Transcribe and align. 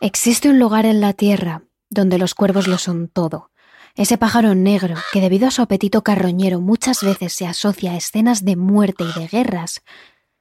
Existe 0.00 0.50
un 0.50 0.58
lugar 0.58 0.84
en 0.84 1.00
la 1.00 1.14
Tierra 1.14 1.62
donde 1.88 2.18
los 2.18 2.34
cuervos 2.34 2.68
lo 2.68 2.76
son 2.76 3.08
todo. 3.08 3.50
Ese 3.94 4.18
pájaro 4.18 4.54
negro 4.54 4.94
que 5.10 5.22
debido 5.22 5.48
a 5.48 5.50
su 5.50 5.62
apetito 5.62 6.02
carroñero 6.02 6.60
muchas 6.60 7.02
veces 7.02 7.32
se 7.32 7.46
asocia 7.46 7.92
a 7.92 7.96
escenas 7.96 8.44
de 8.44 8.56
muerte 8.56 9.04
y 9.04 9.18
de 9.18 9.26
guerras, 9.26 9.82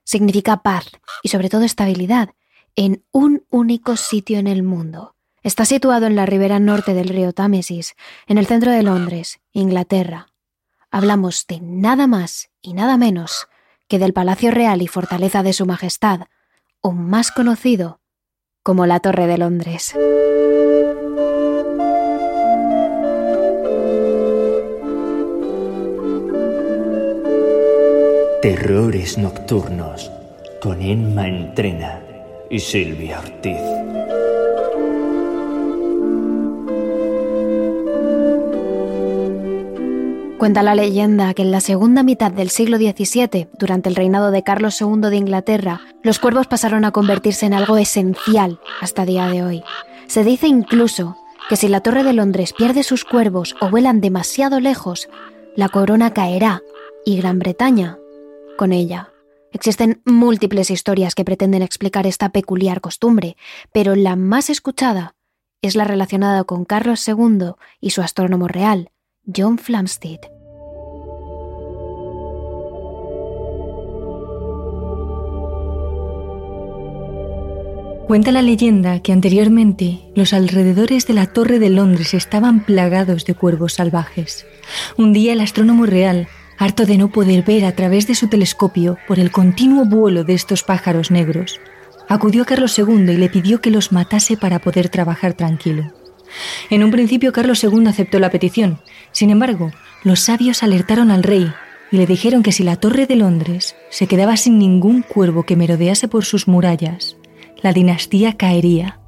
significa 0.03 0.61
paz 0.61 0.87
y 1.23 1.29
sobre 1.29 1.49
todo 1.49 1.63
estabilidad 1.63 2.31
en 2.75 3.05
un 3.11 3.45
único 3.49 3.95
sitio 3.95 4.39
en 4.39 4.47
el 4.47 4.61
mundo. 4.61 5.15
Está 5.41 5.63
situado 5.63 6.05
en 6.07 6.17
la 6.17 6.25
ribera 6.25 6.59
norte 6.59 6.93
del 6.93 7.07
río 7.07 7.31
Támesis, 7.31 7.95
en 8.27 8.37
el 8.37 8.47
centro 8.47 8.71
de 8.71 8.83
Londres, 8.83 9.39
Inglaterra. 9.53 10.27
Hablamos 10.91 11.45
de 11.47 11.61
nada 11.61 12.07
más 12.07 12.49
y 12.61 12.73
nada 12.73 12.97
menos 12.97 13.47
que 13.87 13.99
del 13.99 14.11
Palacio 14.11 14.51
Real 14.51 14.81
y 14.81 14.87
Fortaleza 14.87 15.43
de 15.43 15.53
Su 15.53 15.65
Majestad, 15.65 16.21
o 16.81 16.91
más 16.91 17.31
conocido 17.31 18.01
como 18.65 18.87
la 18.87 18.99
Torre 18.99 19.27
de 19.27 19.37
Londres. 19.37 19.93
Terrores 28.41 29.19
Nocturnos 29.19 30.11
con 30.63 30.81
Emma 30.81 31.27
Entrena 31.27 32.01
y 32.49 32.57
Silvia 32.57 33.19
Ortiz. 33.19 33.61
Cuenta 40.45 40.61
la 40.61 40.75
leyenda 40.75 41.33
que 41.33 41.41
en 41.41 41.49
la 41.49 41.59
segunda 41.59 42.03
mitad 42.03 42.31
del 42.31 42.51
siglo 42.51 42.77
XVII, 42.77 43.47
durante 43.57 43.89
el 43.89 43.95
reinado 43.95 44.29
de 44.29 44.43
Carlos 44.43 44.79
II 44.79 45.09
de 45.09 45.15
Inglaterra, 45.15 45.81
los 46.03 46.19
cuervos 46.19 46.45
pasaron 46.45 46.85
a 46.85 46.91
convertirse 46.91 47.47
en 47.47 47.55
algo 47.55 47.79
esencial 47.79 48.59
hasta 48.79 49.07
día 49.07 49.25
de 49.25 49.41
hoy. 49.41 49.63
Se 50.05 50.23
dice 50.23 50.45
incluso 50.45 51.17
que 51.49 51.55
si 51.55 51.67
la 51.67 51.81
Torre 51.81 52.03
de 52.03 52.13
Londres 52.13 52.53
pierde 52.53 52.83
sus 52.83 53.05
cuervos 53.05 53.55
o 53.59 53.71
vuelan 53.71 54.01
demasiado 54.01 54.59
lejos, 54.59 55.09
la 55.55 55.67
corona 55.67 56.13
caerá 56.13 56.61
y 57.07 57.17
Gran 57.17 57.39
Bretaña 57.39 57.97
con 58.55 58.71
ella. 58.71 59.09
Existen 59.51 60.03
múltiples 60.05 60.69
historias 60.69 61.15
que 61.15 61.25
pretenden 61.25 61.63
explicar 61.63 62.05
esta 62.05 62.29
peculiar 62.29 62.81
costumbre, 62.81 63.35
pero 63.73 63.95
la 63.95 64.15
más 64.15 64.51
escuchada 64.51 65.15
es 65.63 65.75
la 65.75 65.85
relacionada 65.85 66.43
con 66.43 66.65
Carlos 66.65 67.03
II 67.07 67.53
y 67.81 67.89
su 67.89 68.03
astrónomo 68.03 68.47
real, 68.47 68.91
John 69.35 69.57
Flamsteed. 69.57 70.34
Cuenta 78.07 78.31
la 78.31 78.43
leyenda 78.43 78.99
que 78.99 79.11
anteriormente 79.11 79.99
los 80.13 80.33
alrededores 80.33 81.07
de 81.07 81.15
la 81.15 81.25
Torre 81.25 81.57
de 81.57 81.71
Londres 81.71 82.13
estaban 82.13 82.63
plagados 82.63 83.25
de 83.25 83.33
cuervos 83.33 83.73
salvajes. 83.73 84.45
Un 84.95 85.11
día 85.11 85.33
el 85.33 85.41
astrónomo 85.41 85.87
real 85.87 86.27
harto 86.59 86.85
de 86.85 86.97
no 86.99 87.09
poder 87.09 87.43
ver 87.43 87.65
a 87.65 87.71
través 87.71 88.05
de 88.05 88.13
su 88.13 88.27
telescopio 88.27 88.97
por 89.07 89.19
el 89.19 89.31
continuo 89.31 89.85
vuelo 89.85 90.23
de 90.23 90.35
estos 90.35 90.61
pájaros 90.61 91.09
negros, 91.09 91.59
acudió 92.07 92.43
a 92.43 92.45
Carlos 92.45 92.77
II 92.77 93.11
y 93.11 93.17
le 93.17 93.29
pidió 93.29 93.59
que 93.59 93.71
los 93.71 93.91
matase 93.91 94.37
para 94.37 94.59
poder 94.59 94.89
trabajar 94.89 95.33
tranquilo. 95.33 95.91
En 96.69 96.83
un 96.83 96.91
principio 96.91 97.33
Carlos 97.33 97.63
II 97.63 97.87
aceptó 97.87 98.19
la 98.19 98.29
petición, 98.29 98.81
sin 99.11 99.31
embargo, 99.31 99.71
los 100.03 100.19
sabios 100.19 100.61
alertaron 100.61 101.09
al 101.09 101.23
rey 101.23 101.51
y 101.91 101.97
le 101.97 102.05
dijeron 102.05 102.43
que 102.43 102.51
si 102.51 102.63
la 102.63 102.75
Torre 102.75 103.07
de 103.07 103.15
Londres 103.15 103.75
se 103.89 104.05
quedaba 104.05 104.37
sin 104.37 104.59
ningún 104.59 105.01
cuervo 105.01 105.43
que 105.43 105.55
merodease 105.55 106.07
por 106.07 106.23
sus 106.23 106.47
murallas, 106.47 107.17
la 107.65 107.73
dinastía 107.73 108.33
caería 108.33 108.99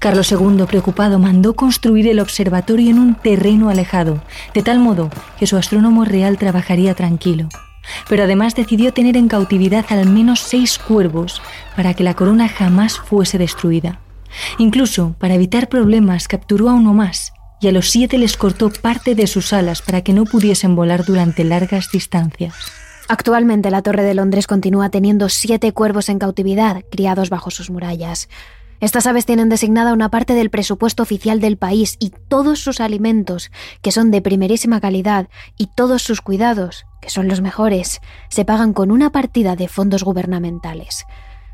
Carlos 0.00 0.30
II, 0.30 0.64
preocupado, 0.66 1.18
mandó 1.18 1.54
construir 1.54 2.08
el 2.08 2.20
observatorio 2.20 2.90
en 2.90 2.98
un 2.98 3.14
terreno 3.14 3.70
alejado, 3.70 4.22
de 4.52 4.62
tal 4.62 4.80
modo 4.80 5.10
que 5.38 5.46
su 5.46 5.56
astrónomo 5.56 6.04
real 6.04 6.36
trabajaría 6.36 6.94
tranquilo. 6.94 7.48
Pero 8.06 8.24
además 8.24 8.54
decidió 8.54 8.92
tener 8.92 9.16
en 9.16 9.28
cautividad 9.28 9.86
al 9.88 10.06
menos 10.06 10.40
seis 10.40 10.78
cuervos 10.78 11.40
para 11.74 11.94
que 11.94 12.04
la 12.04 12.12
corona 12.12 12.48
jamás 12.48 12.98
fuese 12.98 13.38
destruida. 13.38 14.00
Incluso, 14.58 15.14
para 15.18 15.34
evitar 15.34 15.70
problemas, 15.70 16.28
capturó 16.28 16.68
a 16.68 16.74
uno 16.74 16.92
más 16.92 17.32
y 17.62 17.68
a 17.68 17.72
los 17.72 17.88
siete 17.88 18.18
les 18.18 18.36
cortó 18.36 18.70
parte 18.70 19.14
de 19.14 19.26
sus 19.26 19.54
alas 19.54 19.80
para 19.80 20.02
que 20.02 20.12
no 20.12 20.24
pudiesen 20.24 20.76
volar 20.76 21.06
durante 21.06 21.44
largas 21.44 21.90
distancias. 21.90 22.79
Actualmente 23.12 23.72
la 23.72 23.82
Torre 23.82 24.04
de 24.04 24.14
Londres 24.14 24.46
continúa 24.46 24.88
teniendo 24.88 25.28
siete 25.28 25.72
cuervos 25.72 26.08
en 26.08 26.20
cautividad, 26.20 26.84
criados 26.92 27.28
bajo 27.28 27.50
sus 27.50 27.68
murallas. 27.68 28.28
Estas 28.78 29.08
aves 29.08 29.26
tienen 29.26 29.48
designada 29.48 29.94
una 29.94 30.12
parte 30.12 30.34
del 30.34 30.48
presupuesto 30.48 31.02
oficial 31.02 31.40
del 31.40 31.56
país 31.56 31.96
y 31.98 32.10
todos 32.28 32.60
sus 32.60 32.80
alimentos, 32.80 33.50
que 33.82 33.90
son 33.90 34.12
de 34.12 34.22
primerísima 34.22 34.80
calidad, 34.80 35.28
y 35.58 35.66
todos 35.74 36.02
sus 36.02 36.20
cuidados, 36.20 36.86
que 37.02 37.10
son 37.10 37.26
los 37.26 37.40
mejores, 37.40 38.00
se 38.28 38.44
pagan 38.44 38.72
con 38.72 38.92
una 38.92 39.10
partida 39.10 39.56
de 39.56 39.66
fondos 39.66 40.04
gubernamentales. 40.04 41.04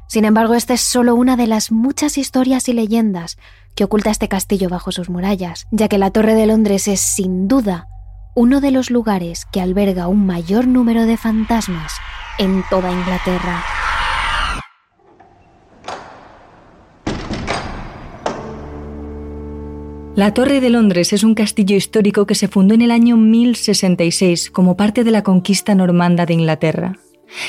Sin 0.08 0.26
embargo, 0.26 0.52
esta 0.52 0.74
es 0.74 0.82
solo 0.82 1.14
una 1.14 1.38
de 1.38 1.46
las 1.46 1.72
muchas 1.72 2.18
historias 2.18 2.68
y 2.68 2.74
leyendas 2.74 3.38
que 3.74 3.84
oculta 3.84 4.10
este 4.10 4.28
castillo 4.28 4.68
bajo 4.68 4.92
sus 4.92 5.08
murallas, 5.08 5.66
ya 5.70 5.88
que 5.88 5.96
la 5.96 6.10
Torre 6.10 6.34
de 6.34 6.44
Londres 6.44 6.86
es, 6.86 7.00
sin 7.00 7.48
duda, 7.48 7.88
uno 8.36 8.60
de 8.60 8.70
los 8.70 8.90
lugares 8.90 9.46
que 9.50 9.62
alberga 9.62 10.08
un 10.08 10.26
mayor 10.26 10.66
número 10.66 11.06
de 11.06 11.16
fantasmas 11.16 11.94
en 12.38 12.62
toda 12.68 12.92
Inglaterra. 12.92 13.64
La 20.14 20.34
Torre 20.34 20.60
de 20.60 20.68
Londres 20.68 21.14
es 21.14 21.24
un 21.24 21.34
castillo 21.34 21.76
histórico 21.76 22.26
que 22.26 22.34
se 22.34 22.46
fundó 22.46 22.74
en 22.74 22.82
el 22.82 22.90
año 22.90 23.16
1066 23.16 24.50
como 24.50 24.76
parte 24.76 25.02
de 25.02 25.12
la 25.12 25.22
conquista 25.22 25.74
normanda 25.74 26.26
de 26.26 26.34
Inglaterra. 26.34 26.92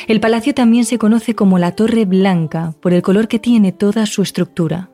El 0.08 0.22
palacio 0.22 0.54
también 0.54 0.86
se 0.86 0.98
conoce 0.98 1.36
como 1.36 1.60
la 1.60 1.74
Torre 1.74 2.06
Blanca 2.06 2.74
por 2.82 2.94
el 2.94 3.02
color 3.02 3.28
que 3.28 3.40
tiene 3.40 3.74
toda 3.74 4.06
su 4.06 4.22
estructura. 4.22 4.90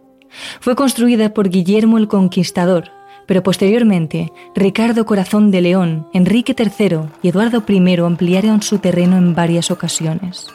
Fue 0.59 0.75
construida 0.75 1.35
por 1.35 1.49
Guillermo 1.49 1.99
el 1.99 2.07
Conquistador, 2.07 2.89
pero 3.27 3.43
posteriormente 3.43 4.31
Ricardo 4.55 5.05
Corazón 5.05 5.51
de 5.51 5.61
León, 5.61 6.07
Enrique 6.13 6.55
III 6.57 6.99
y 7.21 7.29
Eduardo 7.29 7.63
I 7.67 7.97
ampliaron 8.01 8.61
su 8.61 8.79
terreno 8.79 9.17
en 9.17 9.35
varias 9.35 9.71
ocasiones. 9.71 10.47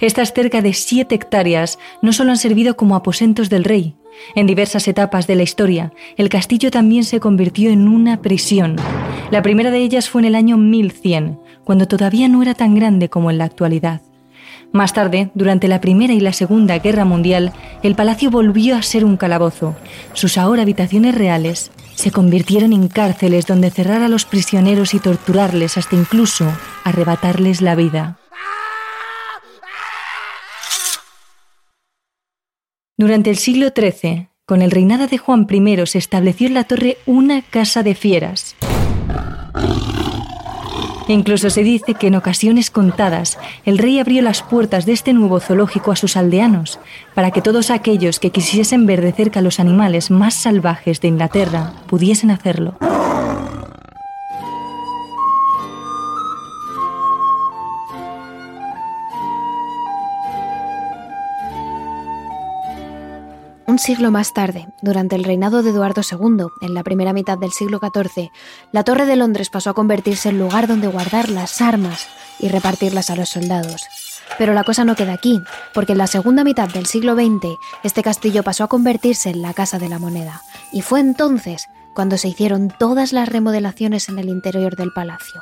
Estas 0.00 0.32
cerca 0.32 0.62
de 0.62 0.72
siete 0.72 1.14
hectáreas 1.14 1.78
no 2.00 2.12
solo 2.12 2.30
han 2.30 2.38
servido 2.38 2.76
como 2.76 2.96
aposentos 2.96 3.50
del 3.50 3.64
rey, 3.64 3.94
en 4.34 4.46
diversas 4.46 4.88
etapas 4.88 5.26
de 5.26 5.36
la 5.36 5.42
historia, 5.42 5.92
el 6.16 6.28
castillo 6.28 6.70
también 6.70 7.04
se 7.04 7.20
convirtió 7.20 7.70
en 7.70 7.88
una 7.88 8.20
prisión. 8.20 8.76
La 9.30 9.42
primera 9.42 9.70
de 9.70 9.78
ellas 9.78 10.08
fue 10.08 10.22
en 10.22 10.26
el 10.26 10.34
año 10.34 10.56
1100, 10.56 11.38
cuando 11.64 11.86
todavía 11.86 12.28
no 12.28 12.42
era 12.42 12.54
tan 12.54 12.74
grande 12.74 13.08
como 13.08 13.30
en 13.30 13.38
la 13.38 13.44
actualidad. 13.44 14.02
Más 14.72 14.92
tarde, 14.92 15.30
durante 15.34 15.66
la 15.66 15.80
Primera 15.80 16.12
y 16.12 16.20
la 16.20 16.32
Segunda 16.32 16.78
Guerra 16.78 17.04
Mundial, 17.04 17.52
el 17.82 17.94
palacio 17.94 18.30
volvió 18.30 18.76
a 18.76 18.82
ser 18.82 19.04
un 19.04 19.16
calabozo. 19.16 19.74
Sus 20.12 20.36
ahora 20.36 20.62
habitaciones 20.62 21.14
reales 21.14 21.70
se 21.94 22.10
convirtieron 22.10 22.72
en 22.72 22.88
cárceles 22.88 23.46
donde 23.46 23.70
cerrar 23.70 24.02
a 24.02 24.08
los 24.08 24.24
prisioneros 24.24 24.94
y 24.94 25.00
torturarles 25.00 25.78
hasta 25.78 25.96
incluso 25.96 26.46
arrebatarles 26.84 27.62
la 27.62 27.74
vida. 27.74 28.18
Durante 32.96 33.30
el 33.30 33.36
siglo 33.36 33.68
XIII, 33.74 34.28
con 34.44 34.60
el 34.60 34.70
reinado 34.70 35.06
de 35.06 35.18
Juan 35.18 35.46
I, 35.50 35.86
se 35.86 35.98
estableció 35.98 36.46
en 36.46 36.54
la 36.54 36.64
torre 36.64 36.98
una 37.06 37.42
casa 37.42 37.82
de 37.82 37.94
fieras. 37.94 38.54
Incluso 41.08 41.48
se 41.48 41.62
dice 41.62 41.94
que 41.94 42.08
en 42.08 42.14
ocasiones 42.14 42.70
contadas 42.70 43.38
el 43.64 43.78
rey 43.78 43.98
abrió 43.98 44.20
las 44.22 44.42
puertas 44.42 44.84
de 44.84 44.92
este 44.92 45.14
nuevo 45.14 45.40
zoológico 45.40 45.90
a 45.90 45.96
sus 45.96 46.16
aldeanos 46.16 46.78
para 47.14 47.30
que 47.30 47.40
todos 47.40 47.70
aquellos 47.70 48.20
que 48.20 48.30
quisiesen 48.30 48.84
ver 48.84 49.00
de 49.00 49.12
cerca 49.12 49.40
los 49.40 49.58
animales 49.58 50.10
más 50.10 50.34
salvajes 50.34 51.00
de 51.00 51.08
Inglaterra 51.08 51.72
pudiesen 51.86 52.30
hacerlo. 52.30 52.74
Un 63.78 63.82
siglo 63.82 64.10
más 64.10 64.32
tarde, 64.32 64.66
durante 64.82 65.14
el 65.14 65.22
reinado 65.22 65.62
de 65.62 65.70
Eduardo 65.70 66.02
II, 66.02 66.46
en 66.62 66.74
la 66.74 66.82
primera 66.82 67.12
mitad 67.12 67.38
del 67.38 67.52
siglo 67.52 67.78
XIV, 67.78 68.32
la 68.72 68.82
Torre 68.82 69.06
de 69.06 69.14
Londres 69.14 69.50
pasó 69.50 69.70
a 69.70 69.74
convertirse 69.74 70.30
en 70.30 70.40
lugar 70.40 70.66
donde 70.66 70.88
guardar 70.88 71.28
las 71.28 71.60
armas 71.60 72.08
y 72.40 72.48
repartirlas 72.48 73.08
a 73.08 73.14
los 73.14 73.28
soldados. 73.28 73.86
Pero 74.36 74.52
la 74.52 74.64
cosa 74.64 74.84
no 74.84 74.96
queda 74.96 75.12
aquí, 75.12 75.40
porque 75.74 75.92
en 75.92 75.98
la 75.98 76.08
segunda 76.08 76.42
mitad 76.42 76.68
del 76.68 76.86
siglo 76.86 77.14
XX 77.14 77.56
este 77.84 78.02
castillo 78.02 78.42
pasó 78.42 78.64
a 78.64 78.68
convertirse 78.68 79.30
en 79.30 79.42
la 79.42 79.54
Casa 79.54 79.78
de 79.78 79.88
la 79.88 80.00
Moneda, 80.00 80.42
y 80.72 80.82
fue 80.82 80.98
entonces 80.98 81.68
cuando 81.94 82.18
se 82.18 82.26
hicieron 82.26 82.74
todas 82.76 83.12
las 83.12 83.28
remodelaciones 83.28 84.08
en 84.08 84.18
el 84.18 84.28
interior 84.28 84.74
del 84.74 84.92
palacio. 84.92 85.40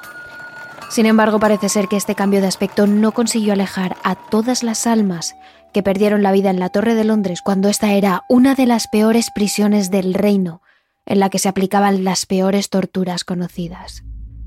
Sin 0.90 1.06
embargo, 1.06 1.40
parece 1.40 1.70
ser 1.70 1.88
que 1.88 1.96
este 1.96 2.14
cambio 2.14 2.42
de 2.42 2.48
aspecto 2.48 2.86
no 2.86 3.12
consiguió 3.12 3.54
alejar 3.54 3.96
a 4.04 4.14
todas 4.14 4.62
las 4.62 4.86
almas 4.86 5.36
que 5.76 5.82
perdieron 5.82 6.22
la 6.22 6.32
vida 6.32 6.48
en 6.48 6.58
la 6.58 6.70
Torre 6.70 6.94
de 6.94 7.04
Londres 7.04 7.42
cuando 7.42 7.68
esta 7.68 7.92
era 7.92 8.22
una 8.30 8.54
de 8.54 8.64
las 8.64 8.88
peores 8.88 9.30
prisiones 9.30 9.90
del 9.90 10.14
reino, 10.14 10.62
en 11.04 11.20
la 11.20 11.28
que 11.28 11.38
se 11.38 11.50
aplicaban 11.50 12.02
las 12.02 12.24
peores 12.24 12.70
torturas 12.70 13.24
conocidas. 13.24 14.02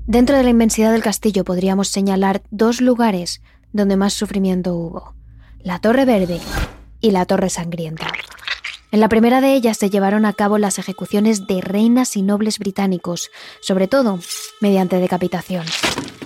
Dentro 0.08 0.36
de 0.36 0.42
la 0.42 0.50
inmensidad 0.50 0.90
del 0.90 1.04
castillo 1.04 1.44
podríamos 1.44 1.86
señalar 1.86 2.42
dos 2.50 2.80
lugares 2.80 3.42
donde 3.70 3.96
más 3.96 4.12
sufrimiento 4.12 4.74
hubo, 4.74 5.14
la 5.60 5.78
Torre 5.78 6.04
Verde 6.04 6.40
y 7.00 7.12
la 7.12 7.24
Torre 7.26 7.48
Sangrienta. 7.48 8.08
En 8.90 8.98
la 8.98 9.08
primera 9.08 9.40
de 9.40 9.54
ellas 9.54 9.76
se 9.76 9.88
llevaron 9.88 10.26
a 10.26 10.32
cabo 10.32 10.58
las 10.58 10.80
ejecuciones 10.80 11.46
de 11.46 11.60
reinas 11.60 12.16
y 12.16 12.22
nobles 12.22 12.58
británicos, 12.58 13.30
sobre 13.60 13.86
todo 13.86 14.18
mediante 14.60 14.98
decapitación. 14.98 15.64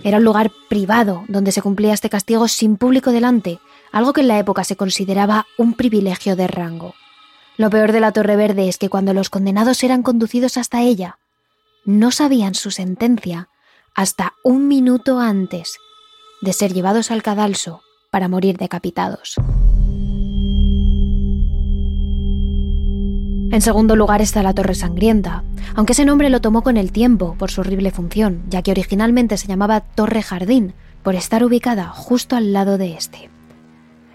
Era 0.03 0.17
un 0.17 0.25
lugar 0.25 0.51
privado 0.71 1.25
donde 1.29 1.53
se 1.53 1.61
cumplía 1.61 1.93
este 1.93 2.09
castigo 2.09 2.49
sin 2.49 2.79
público 2.79 3.13
delante, 3.13 3.59
algo 3.95 4.13
que 4.13 4.23
en 4.23 4.29
la 4.29 4.41
época 4.41 4.65
se 4.65 4.75
consideraba 4.75 5.47
un 5.57 5.75
privilegio 5.75 6.35
de 6.35 6.49
rango. 6.49 6.95
Lo 7.57 7.71
peor 7.71 7.93
de 7.93 8.01
la 8.01 8.11
Torre 8.11 8.35
Verde 8.35 8.69
es 8.69 8.77
que 8.77 8.89
cuando 8.89 9.15
los 9.15 9.31
condenados 9.31 9.85
eran 9.85 10.03
conducidos 10.03 10.57
hasta 10.57 10.83
ella, 10.83 11.19
no 11.85 12.11
sabían 12.11 12.57
su 12.57 12.73
sentencia 12.73 13.49
hasta 13.95 14.35
un 14.43 14.67
minuto 14.67 15.21
antes 15.21 15.79
de 16.43 16.53
ser 16.53 16.73
llevados 16.73 17.13
al 17.13 17.23
cadalso 17.23 17.83
para 18.11 18.27
morir 18.27 18.59
decapitados. 18.59 19.37
En 23.53 23.61
segundo 23.61 23.95
lugar 23.95 24.21
está 24.21 24.43
la 24.43 24.55
Torre 24.55 24.75
Sangrienta, 24.75 25.45
aunque 25.77 25.93
ese 25.93 26.05
nombre 26.05 26.31
lo 26.31 26.41
tomó 26.41 26.65
con 26.65 26.77
el 26.77 26.91
tiempo 26.91 27.37
por 27.39 27.53
su 27.53 27.61
horrible 27.61 27.93
función, 27.93 28.43
ya 28.49 28.63
que 28.63 28.73
originalmente 28.73 29.37
se 29.37 29.47
llamaba 29.47 29.83
Torre 29.83 30.23
Jardín, 30.23 30.75
por 31.05 31.15
estar 31.15 31.45
ubicada 31.45 31.91
justo 31.91 32.35
al 32.35 32.53
lado 32.53 32.77
de 32.77 32.95
este. 32.95 33.31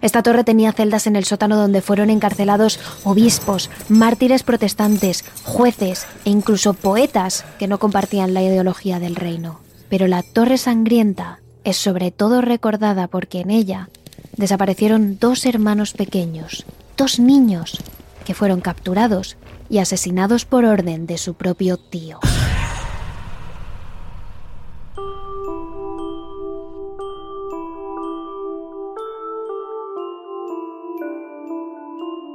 Esta 0.01 0.23
torre 0.23 0.43
tenía 0.43 0.71
celdas 0.71 1.07
en 1.07 1.15
el 1.15 1.25
sótano 1.25 1.57
donde 1.57 1.81
fueron 1.81 2.09
encarcelados 2.09 2.79
obispos, 3.03 3.69
mártires 3.89 4.43
protestantes, 4.43 5.25
jueces 5.43 6.05
e 6.25 6.29
incluso 6.29 6.73
poetas 6.73 7.45
que 7.57 7.67
no 7.67 7.79
compartían 7.79 8.33
la 8.33 8.41
ideología 8.41 8.99
del 8.99 9.15
reino. 9.15 9.59
Pero 9.89 10.07
la 10.07 10.23
Torre 10.23 10.57
Sangrienta 10.57 11.39
es 11.63 11.77
sobre 11.77 12.11
todo 12.11 12.41
recordada 12.41 13.07
porque 13.07 13.41
en 13.41 13.51
ella 13.51 13.89
desaparecieron 14.37 15.17
dos 15.19 15.45
hermanos 15.45 15.93
pequeños, 15.93 16.65
dos 16.95 17.19
niños, 17.19 17.79
que 18.25 18.33
fueron 18.33 18.61
capturados 18.61 19.35
y 19.69 19.79
asesinados 19.79 20.45
por 20.45 20.63
orden 20.65 21.07
de 21.07 21.17
su 21.17 21.33
propio 21.33 21.77
tío. 21.77 22.19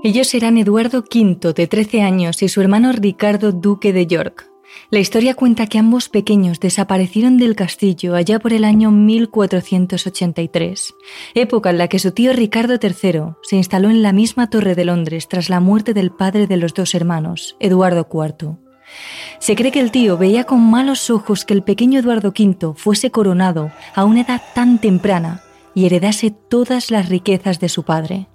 Ellos 0.05 0.33
eran 0.35 0.59
Eduardo 0.59 0.99
V, 0.99 1.55
de 1.55 1.67
13 1.67 2.03
años, 2.03 2.43
y 2.43 2.51
su 2.51 2.61
hermano 2.61 2.93
Ricardo, 2.93 3.53
duque 3.53 3.95
de 3.95 4.06
York. 4.06 4.51
La 4.91 4.99
historia 4.99 5.33
cuenta 5.33 5.67
que 5.67 5.79
ambos 5.79 6.11
pequeños 6.11 6.61
desaparecieron 6.61 7.39
del 7.39 7.56
castillo 7.56 8.15
allá 8.15 8.39
por 8.39 8.53
el 8.53 8.65
año 8.65 8.91
1483, 8.91 10.95
época 11.35 11.71
en 11.71 11.79
la 11.79 11.89
que 11.89 11.99
su 11.99 12.12
tío 12.12 12.35
Ricardo 12.35 12.75
III 12.75 13.37
se 13.41 13.56
instaló 13.56 13.89
en 13.89 14.03
la 14.03 14.12
misma 14.12 14.51
torre 14.51 14.75
de 14.75 14.85
Londres 14.85 15.27
tras 15.27 15.49
la 15.49 15.61
muerte 15.61 15.95
del 15.95 16.11
padre 16.11 16.47
de 16.47 16.59
los 16.59 16.75
dos 16.75 16.95
hermanos, 16.95 17.57
Eduardo 17.59 18.07
IV. 18.12 18.59
Se 19.39 19.57
cree 19.57 19.73
que 19.73 19.81
el 19.81 19.91
tío 19.91 20.19
veía 20.19 20.45
con 20.45 20.61
malos 20.61 21.09
ojos 21.09 21.47
que 21.47 21.55
el 21.55 21.62
pequeño 21.62 22.00
Eduardo 22.00 22.29
V 22.29 22.75
fuese 22.77 23.11
coronado 23.11 23.73
a 23.95 24.05
una 24.05 24.21
edad 24.21 24.43
tan 24.55 24.83
temprana 24.83 25.41
y 25.75 25.87
heredase 25.87 26.31
todas 26.31 26.91
las 26.91 27.09
riquezas 27.09 27.59
de 27.59 27.71
su 27.71 27.85
padre. 27.85 28.29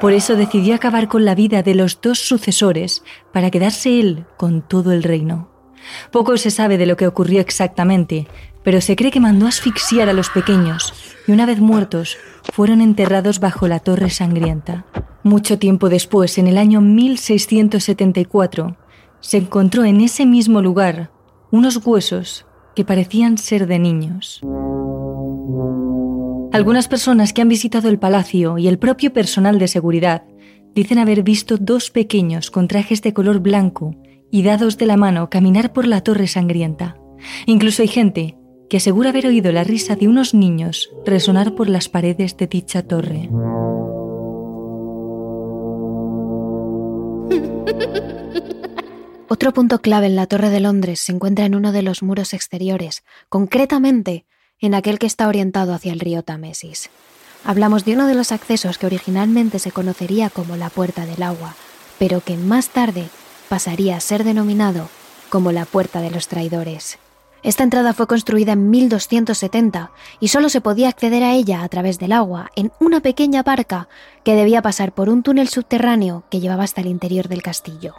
Por 0.00 0.12
eso 0.12 0.36
decidió 0.36 0.74
acabar 0.74 1.08
con 1.08 1.24
la 1.24 1.34
vida 1.34 1.62
de 1.62 1.74
los 1.74 2.00
dos 2.00 2.18
sucesores 2.18 3.02
para 3.32 3.50
quedarse 3.50 4.00
él 4.00 4.24
con 4.36 4.62
todo 4.62 4.92
el 4.92 5.02
reino. 5.02 5.48
Poco 6.10 6.36
se 6.36 6.50
sabe 6.50 6.78
de 6.78 6.86
lo 6.86 6.96
que 6.96 7.06
ocurrió 7.06 7.40
exactamente, 7.40 8.26
pero 8.62 8.80
se 8.80 8.96
cree 8.96 9.10
que 9.10 9.20
mandó 9.20 9.46
asfixiar 9.46 10.08
a 10.08 10.12
los 10.12 10.30
pequeños 10.30 10.92
y 11.26 11.32
una 11.32 11.46
vez 11.46 11.60
muertos 11.60 12.18
fueron 12.52 12.80
enterrados 12.80 13.40
bajo 13.40 13.68
la 13.68 13.80
Torre 13.80 14.10
Sangrienta. 14.10 14.84
Mucho 15.22 15.58
tiempo 15.58 15.88
después, 15.88 16.38
en 16.38 16.46
el 16.46 16.58
año 16.58 16.80
1674, 16.80 18.76
se 19.20 19.36
encontró 19.38 19.84
en 19.84 20.00
ese 20.00 20.26
mismo 20.26 20.62
lugar 20.62 21.10
unos 21.50 21.84
huesos 21.84 22.46
que 22.74 22.84
parecían 22.84 23.38
ser 23.38 23.66
de 23.66 23.78
niños. 23.78 24.40
Algunas 26.52 26.88
personas 26.88 27.32
que 27.32 27.42
han 27.42 27.48
visitado 27.48 27.88
el 27.88 28.00
palacio 28.00 28.58
y 28.58 28.66
el 28.66 28.78
propio 28.78 29.12
personal 29.12 29.60
de 29.60 29.68
seguridad 29.68 30.24
dicen 30.74 30.98
haber 30.98 31.22
visto 31.22 31.56
dos 31.58 31.90
pequeños 31.90 32.50
con 32.50 32.66
trajes 32.66 33.02
de 33.02 33.12
color 33.12 33.38
blanco 33.38 33.94
y 34.32 34.42
dados 34.42 34.76
de 34.76 34.86
la 34.86 34.96
mano 34.96 35.30
caminar 35.30 35.72
por 35.72 35.86
la 35.86 36.02
torre 36.02 36.26
sangrienta. 36.26 36.96
Incluso 37.46 37.82
hay 37.82 37.88
gente 37.88 38.36
que 38.68 38.78
asegura 38.78 39.10
haber 39.10 39.26
oído 39.26 39.52
la 39.52 39.62
risa 39.62 39.94
de 39.94 40.08
unos 40.08 40.34
niños 40.34 40.90
resonar 41.06 41.54
por 41.54 41.68
las 41.68 41.88
paredes 41.88 42.36
de 42.36 42.48
dicha 42.48 42.82
torre. 42.82 43.30
Otro 49.28 49.52
punto 49.52 49.80
clave 49.80 50.06
en 50.06 50.16
la 50.16 50.26
Torre 50.26 50.50
de 50.50 50.58
Londres 50.58 50.98
se 50.98 51.12
encuentra 51.12 51.44
en 51.44 51.54
uno 51.54 51.70
de 51.70 51.82
los 51.82 52.02
muros 52.02 52.34
exteriores, 52.34 53.04
concretamente 53.28 54.26
en 54.60 54.74
aquel 54.74 54.98
que 54.98 55.06
está 55.06 55.28
orientado 55.28 55.74
hacia 55.74 55.92
el 55.92 56.00
río 56.00 56.22
Támesis. 56.22 56.90
Hablamos 57.44 57.84
de 57.84 57.94
uno 57.94 58.06
de 58.06 58.14
los 58.14 58.32
accesos 58.32 58.76
que 58.76 58.86
originalmente 58.86 59.58
se 59.58 59.72
conocería 59.72 60.28
como 60.28 60.56
la 60.56 60.68
Puerta 60.68 61.06
del 61.06 61.22
Agua, 61.22 61.54
pero 61.98 62.20
que 62.20 62.36
más 62.36 62.68
tarde 62.68 63.08
pasaría 63.48 63.96
a 63.96 64.00
ser 64.00 64.24
denominado 64.24 64.88
como 65.30 65.52
la 65.52 65.64
Puerta 65.64 66.00
de 66.00 66.10
los 66.10 66.28
Traidores. 66.28 66.98
Esta 67.42 67.62
entrada 67.62 67.94
fue 67.94 68.06
construida 68.06 68.52
en 68.52 68.68
1270 68.68 69.92
y 70.20 70.28
solo 70.28 70.50
se 70.50 70.60
podía 70.60 70.90
acceder 70.90 71.22
a 71.22 71.32
ella 71.32 71.62
a 71.62 71.68
través 71.70 71.98
del 71.98 72.12
agua 72.12 72.50
en 72.54 72.70
una 72.80 73.00
pequeña 73.00 73.42
barca 73.42 73.88
que 74.24 74.34
debía 74.34 74.60
pasar 74.60 74.92
por 74.92 75.08
un 75.08 75.22
túnel 75.22 75.48
subterráneo 75.48 76.24
que 76.28 76.40
llevaba 76.40 76.64
hasta 76.64 76.82
el 76.82 76.88
interior 76.88 77.28
del 77.28 77.42
castillo. 77.42 77.94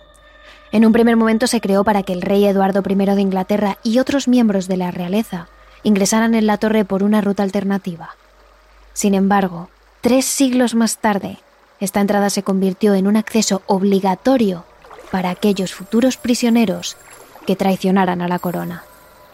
En 0.72 0.86
un 0.86 0.94
primer 0.94 1.16
momento 1.16 1.48
se 1.48 1.60
creó 1.60 1.84
para 1.84 2.04
que 2.04 2.14
el 2.14 2.22
rey 2.22 2.46
Eduardo 2.46 2.84
I 2.88 2.94
de 2.96 3.22
Inglaterra 3.22 3.80
y 3.84 3.98
otros 3.98 4.28
miembros 4.28 4.68
de 4.68 4.78
la 4.78 4.92
realeza 4.92 5.50
ingresaran 5.84 6.36
en 6.36 6.48
la 6.48 6.58
torre 6.58 6.86
por 6.86 7.04
una 7.04 7.22
ruta 7.22 7.44
alternativa. 7.44 8.16
Sin 8.94 9.14
embargo, 9.14 9.70
tres 10.02 10.26
siglos 10.26 10.76
más 10.76 10.98
tarde, 10.98 11.40
esta 11.80 12.02
entrada 12.02 12.30
se 12.30 12.44
convirtió 12.44 12.94
en 12.94 13.08
un 13.08 13.18
acceso 13.18 13.62
obligatorio 13.66 14.66
para 15.12 15.30
aquellos 15.30 15.74
futuros 15.74 16.18
prisioneros 16.18 16.98
que 17.46 17.56
traicionaran 17.56 18.22
a 18.22 18.28
la 18.28 18.40
corona. 18.40 18.84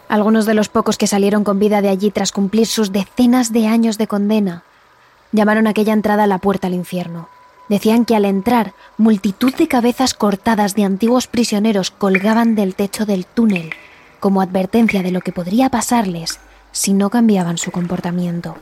Algunos 0.08 0.46
de 0.46 0.54
los 0.54 0.68
pocos 0.68 0.96
que 0.96 1.06
salieron 1.06 1.44
con 1.44 1.58
vida 1.58 1.82
de 1.82 1.90
allí 1.90 2.10
tras 2.10 2.32
cumplir 2.32 2.66
sus 2.66 2.92
decenas 2.92 3.52
de 3.52 3.66
años 3.66 3.98
de 3.98 4.06
condena 4.06 4.62
llamaron 5.32 5.66
aquella 5.66 5.92
entrada 5.92 6.26
la 6.26 6.38
puerta 6.38 6.66
al 6.68 6.74
infierno. 6.74 7.28
Decían 7.68 8.06
que 8.06 8.16
al 8.16 8.24
entrar, 8.24 8.72
multitud 8.96 9.54
de 9.54 9.68
cabezas 9.68 10.14
cortadas 10.14 10.74
de 10.74 10.84
antiguos 10.84 11.26
prisioneros 11.26 11.90
colgaban 11.90 12.54
del 12.54 12.74
techo 12.74 13.04
del 13.04 13.26
túnel, 13.26 13.74
como 14.20 14.40
advertencia 14.40 15.02
de 15.02 15.10
lo 15.10 15.20
que 15.20 15.32
podría 15.32 15.68
pasarles 15.68 16.38
si 16.72 16.92
no 16.92 17.10
cambiaban 17.10 17.58
su 17.58 17.70
comportamiento. 17.70 18.56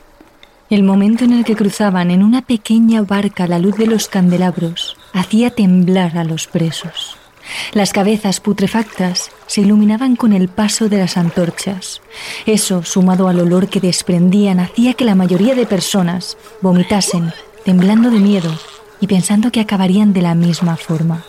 El 0.69 0.83
momento 0.83 1.23
en 1.23 1.31
el 1.31 1.45
que 1.45 1.55
cruzaban 1.55 2.11
en 2.11 2.23
una 2.23 2.41
pequeña 2.41 3.01
barca 3.01 3.47
la 3.47 3.57
luz 3.57 3.77
de 3.77 3.87
los 3.87 4.09
candelabros 4.09 4.97
hacía 5.13 5.49
temblar 5.49 6.17
a 6.17 6.25
los 6.25 6.47
presos. 6.47 7.17
Las 7.73 7.93
cabezas 7.93 8.41
putrefactas 8.41 9.31
se 9.45 9.61
iluminaban 9.61 10.17
con 10.17 10.33
el 10.33 10.49
paso 10.49 10.89
de 10.89 10.97
las 10.97 11.15
antorchas. 11.15 12.01
Eso, 12.45 12.83
sumado 12.83 13.29
al 13.29 13.39
olor 13.39 13.69
que 13.69 13.79
desprendían, 13.79 14.59
hacía 14.59 14.93
que 14.93 15.05
la 15.05 15.15
mayoría 15.15 15.55
de 15.55 15.65
personas 15.65 16.37
vomitasen, 16.61 17.31
temblando 17.63 18.09
de 18.09 18.19
miedo 18.19 18.51
y 18.99 19.07
pensando 19.07 19.51
que 19.51 19.61
acabarían 19.61 20.11
de 20.11 20.21
la 20.21 20.35
misma 20.35 20.75
forma. 20.75 21.23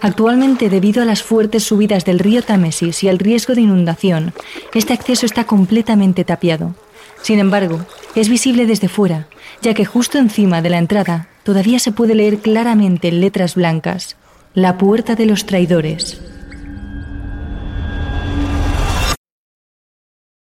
Actualmente, 0.00 0.70
debido 0.70 1.02
a 1.02 1.04
las 1.04 1.22
fuertes 1.22 1.64
subidas 1.64 2.04
del 2.04 2.18
río 2.18 2.42
Támesis 2.42 3.02
y 3.02 3.08
al 3.08 3.18
riesgo 3.18 3.54
de 3.54 3.62
inundación, 3.62 4.32
este 4.74 4.92
acceso 4.92 5.26
está 5.26 5.44
completamente 5.44 6.24
tapiado. 6.24 6.74
Sin 7.22 7.38
embargo, 7.38 7.84
es 8.14 8.28
visible 8.28 8.66
desde 8.66 8.88
fuera, 8.88 9.28
ya 9.62 9.74
que 9.74 9.84
justo 9.84 10.18
encima 10.18 10.62
de 10.62 10.70
la 10.70 10.78
entrada 10.78 11.28
todavía 11.42 11.78
se 11.78 11.92
puede 11.92 12.14
leer 12.14 12.38
claramente 12.38 13.08
en 13.08 13.20
letras 13.20 13.54
blancas, 13.54 14.16
la 14.54 14.78
puerta 14.78 15.14
de 15.14 15.26
los 15.26 15.46
traidores. 15.46 16.20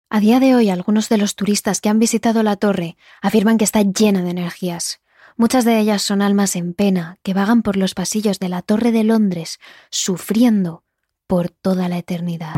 A 0.09 0.19
día 0.21 0.39
de 0.39 0.55
hoy, 0.55 0.69
algunos 0.69 1.09
de 1.09 1.17
los 1.17 1.35
turistas 1.35 1.81
que 1.81 1.89
han 1.89 1.99
visitado 1.99 2.41
la 2.41 2.55
torre 2.55 2.95
afirman 3.21 3.57
que 3.57 3.65
está 3.65 3.81
llena 3.81 4.21
de 4.21 4.29
energías. 4.29 5.01
Muchas 5.37 5.65
de 5.65 5.77
ellas 5.79 6.01
son 6.01 6.21
almas 6.21 6.55
en 6.55 6.73
pena 6.73 7.17
que 7.21 7.33
vagan 7.33 7.61
por 7.61 7.75
los 7.75 7.93
pasillos 7.93 8.39
de 8.39 8.47
la 8.47 8.61
Torre 8.61 8.93
de 8.93 9.03
Londres, 9.03 9.59
sufriendo 9.89 10.85
por 11.27 11.49
toda 11.49 11.89
la 11.89 11.97
eternidad. 11.97 12.53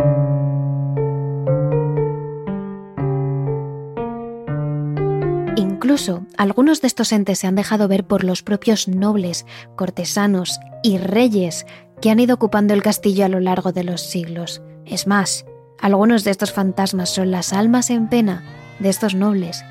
Incluso 5.55 6.27
algunos 6.37 6.81
de 6.81 6.87
estos 6.87 7.11
entes 7.13 7.39
se 7.39 7.47
han 7.47 7.55
dejado 7.55 7.87
ver 7.87 8.05
por 8.05 8.23
los 8.23 8.43
propios 8.43 8.87
nobles, 8.87 9.47
cortesanos 9.75 10.59
y 10.83 10.99
reyes 10.99 11.65
que 11.99 12.11
han 12.11 12.19
ido 12.19 12.35
ocupando 12.35 12.75
el 12.75 12.83
castillo 12.83 13.25
a 13.25 13.29
lo 13.29 13.39
largo 13.39 13.71
de 13.71 13.85
los 13.85 14.01
siglos. 14.01 14.61
Es 14.85 15.07
más, 15.07 15.45
algunos 15.79 16.23
de 16.23 16.29
estos 16.29 16.53
fantasmas 16.53 17.09
son 17.09 17.31
las 17.31 17.53
almas 17.53 17.89
en 17.89 18.07
pena 18.07 18.43
de 18.79 18.89
estos 18.89 19.15
nobles, 19.15 19.63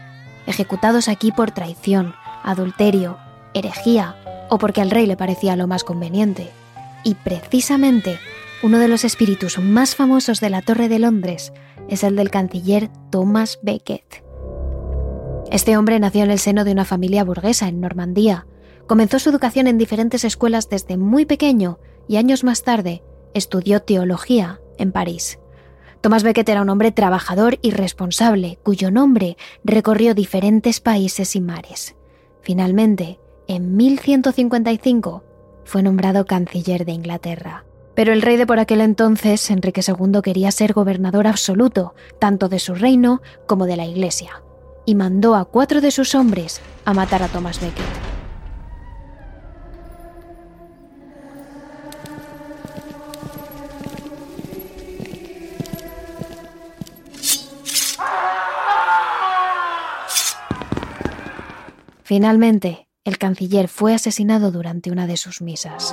ejecutados 0.48 1.08
aquí 1.08 1.30
por 1.30 1.52
traición, 1.52 2.14
adulterio, 2.46 3.18
herejía 3.52 4.16
o 4.48 4.56
porque 4.58 4.80
al 4.80 4.90
rey 4.90 5.04
le 5.04 5.16
parecía 5.16 5.56
lo 5.56 5.66
más 5.66 5.84
conveniente. 5.84 6.48
Y 7.04 7.14
precisamente 7.14 8.18
uno 8.62 8.78
de 8.78 8.88
los 8.88 9.04
espíritus 9.04 9.58
más 9.58 9.94
famosos 9.94 10.40
de 10.40 10.48
la 10.48 10.62
Torre 10.62 10.88
de 10.88 10.98
Londres 10.98 11.52
es 11.88 12.02
el 12.02 12.16
del 12.16 12.30
canciller 12.30 12.88
Thomas 13.10 13.58
Becket. 13.62 14.24
Este 15.50 15.76
hombre 15.76 16.00
nació 16.00 16.24
en 16.24 16.30
el 16.30 16.38
seno 16.38 16.64
de 16.64 16.72
una 16.72 16.84
familia 16.84 17.22
burguesa 17.22 17.68
en 17.68 17.80
Normandía. 17.80 18.46
Comenzó 18.86 19.18
su 19.18 19.30
educación 19.30 19.66
en 19.66 19.78
diferentes 19.78 20.24
escuelas 20.24 20.68
desde 20.68 20.96
muy 20.96 21.26
pequeño 21.26 21.78
y 22.08 22.16
años 22.16 22.44
más 22.44 22.62
tarde 22.62 23.02
estudió 23.34 23.82
teología 23.82 24.60
en 24.78 24.92
París. 24.92 25.38
Thomas 26.00 26.22
Becket 26.22 26.48
era 26.48 26.62
un 26.62 26.68
hombre 26.68 26.92
trabajador 26.92 27.58
y 27.62 27.72
responsable, 27.72 28.58
cuyo 28.62 28.90
nombre 28.90 29.36
recorrió 29.64 30.14
diferentes 30.14 30.80
países 30.80 31.36
y 31.36 31.40
mares. 31.40 31.96
Finalmente, 32.46 33.18
en 33.48 33.74
1155, 33.74 35.24
fue 35.64 35.82
nombrado 35.82 36.26
canciller 36.26 36.84
de 36.84 36.92
Inglaterra. 36.92 37.64
Pero 37.96 38.12
el 38.12 38.22
rey 38.22 38.36
de 38.36 38.46
por 38.46 38.60
aquel 38.60 38.82
entonces, 38.82 39.50
Enrique 39.50 39.80
II, 39.84 40.20
quería 40.22 40.52
ser 40.52 40.72
gobernador 40.72 41.26
absoluto, 41.26 41.96
tanto 42.20 42.48
de 42.48 42.60
su 42.60 42.76
reino 42.76 43.20
como 43.48 43.66
de 43.66 43.76
la 43.76 43.84
Iglesia, 43.84 44.44
y 44.84 44.94
mandó 44.94 45.34
a 45.34 45.46
cuatro 45.46 45.80
de 45.80 45.90
sus 45.90 46.14
hombres 46.14 46.60
a 46.84 46.94
matar 46.94 47.24
a 47.24 47.26
Thomas 47.26 47.60
Becket. 47.60 48.15
Finalmente, 62.06 62.86
el 63.04 63.18
canciller 63.18 63.66
fue 63.66 63.92
asesinado 63.92 64.52
durante 64.52 64.92
una 64.92 65.08
de 65.08 65.16
sus 65.16 65.42
misas. 65.42 65.92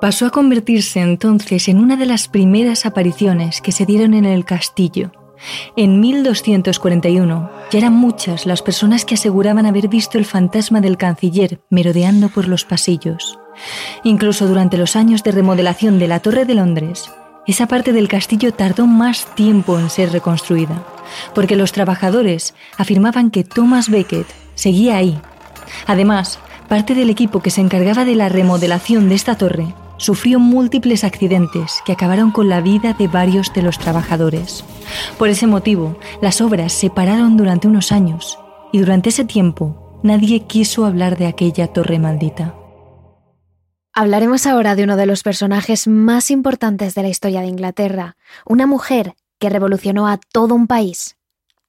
Pasó 0.00 0.26
a 0.26 0.30
convertirse 0.30 0.98
entonces 0.98 1.68
en 1.68 1.78
una 1.78 1.94
de 1.96 2.06
las 2.06 2.26
primeras 2.26 2.84
apariciones 2.84 3.60
que 3.60 3.70
se 3.70 3.86
dieron 3.86 4.12
en 4.12 4.24
el 4.24 4.44
castillo. 4.44 5.12
En 5.76 6.00
1241 6.00 7.50
ya 7.70 7.78
eran 7.78 7.94
muchas 7.94 8.44
las 8.44 8.60
personas 8.60 9.04
que 9.04 9.14
aseguraban 9.14 9.66
haber 9.66 9.86
visto 9.86 10.18
el 10.18 10.24
fantasma 10.24 10.80
del 10.80 10.96
canciller 10.96 11.60
merodeando 11.70 12.28
por 12.28 12.48
los 12.48 12.64
pasillos. 12.64 13.38
Incluso 14.02 14.48
durante 14.48 14.78
los 14.78 14.96
años 14.96 15.22
de 15.22 15.30
remodelación 15.30 16.00
de 16.00 16.08
la 16.08 16.18
Torre 16.18 16.44
de 16.44 16.56
Londres, 16.56 17.08
esa 17.46 17.66
parte 17.66 17.92
del 17.92 18.08
castillo 18.08 18.52
tardó 18.52 18.86
más 18.86 19.34
tiempo 19.34 19.78
en 19.78 19.90
ser 19.90 20.12
reconstruida, 20.12 20.82
porque 21.34 21.56
los 21.56 21.72
trabajadores 21.72 22.54
afirmaban 22.78 23.30
que 23.30 23.44
Thomas 23.44 23.90
Becket 23.90 24.26
seguía 24.54 24.96
ahí. 24.96 25.18
Además, 25.86 26.38
parte 26.68 26.94
del 26.94 27.10
equipo 27.10 27.40
que 27.40 27.50
se 27.50 27.60
encargaba 27.60 28.04
de 28.04 28.14
la 28.14 28.28
remodelación 28.28 29.08
de 29.08 29.14
esta 29.14 29.36
torre 29.36 29.74
sufrió 29.96 30.40
múltiples 30.40 31.04
accidentes 31.04 31.80
que 31.84 31.92
acabaron 31.92 32.30
con 32.30 32.48
la 32.48 32.60
vida 32.60 32.94
de 32.94 33.08
varios 33.08 33.52
de 33.52 33.62
los 33.62 33.78
trabajadores. 33.78 34.64
Por 35.18 35.28
ese 35.28 35.46
motivo, 35.46 35.98
las 36.20 36.40
obras 36.40 36.72
se 36.72 36.90
pararon 36.90 37.36
durante 37.36 37.68
unos 37.68 37.92
años 37.92 38.38
y 38.72 38.78
durante 38.78 39.10
ese 39.10 39.24
tiempo 39.24 40.00
nadie 40.02 40.40
quiso 40.40 40.84
hablar 40.84 41.16
de 41.16 41.26
aquella 41.26 41.68
torre 41.68 41.98
maldita. 41.98 42.54
Hablaremos 43.96 44.48
ahora 44.48 44.74
de 44.74 44.82
uno 44.82 44.96
de 44.96 45.06
los 45.06 45.22
personajes 45.22 45.86
más 45.86 46.32
importantes 46.32 46.96
de 46.96 47.02
la 47.02 47.08
historia 47.08 47.42
de 47.42 47.46
Inglaterra, 47.46 48.16
una 48.44 48.66
mujer 48.66 49.14
que 49.38 49.48
revolucionó 49.48 50.08
a 50.08 50.18
todo 50.18 50.56
un 50.56 50.66
país, 50.66 51.16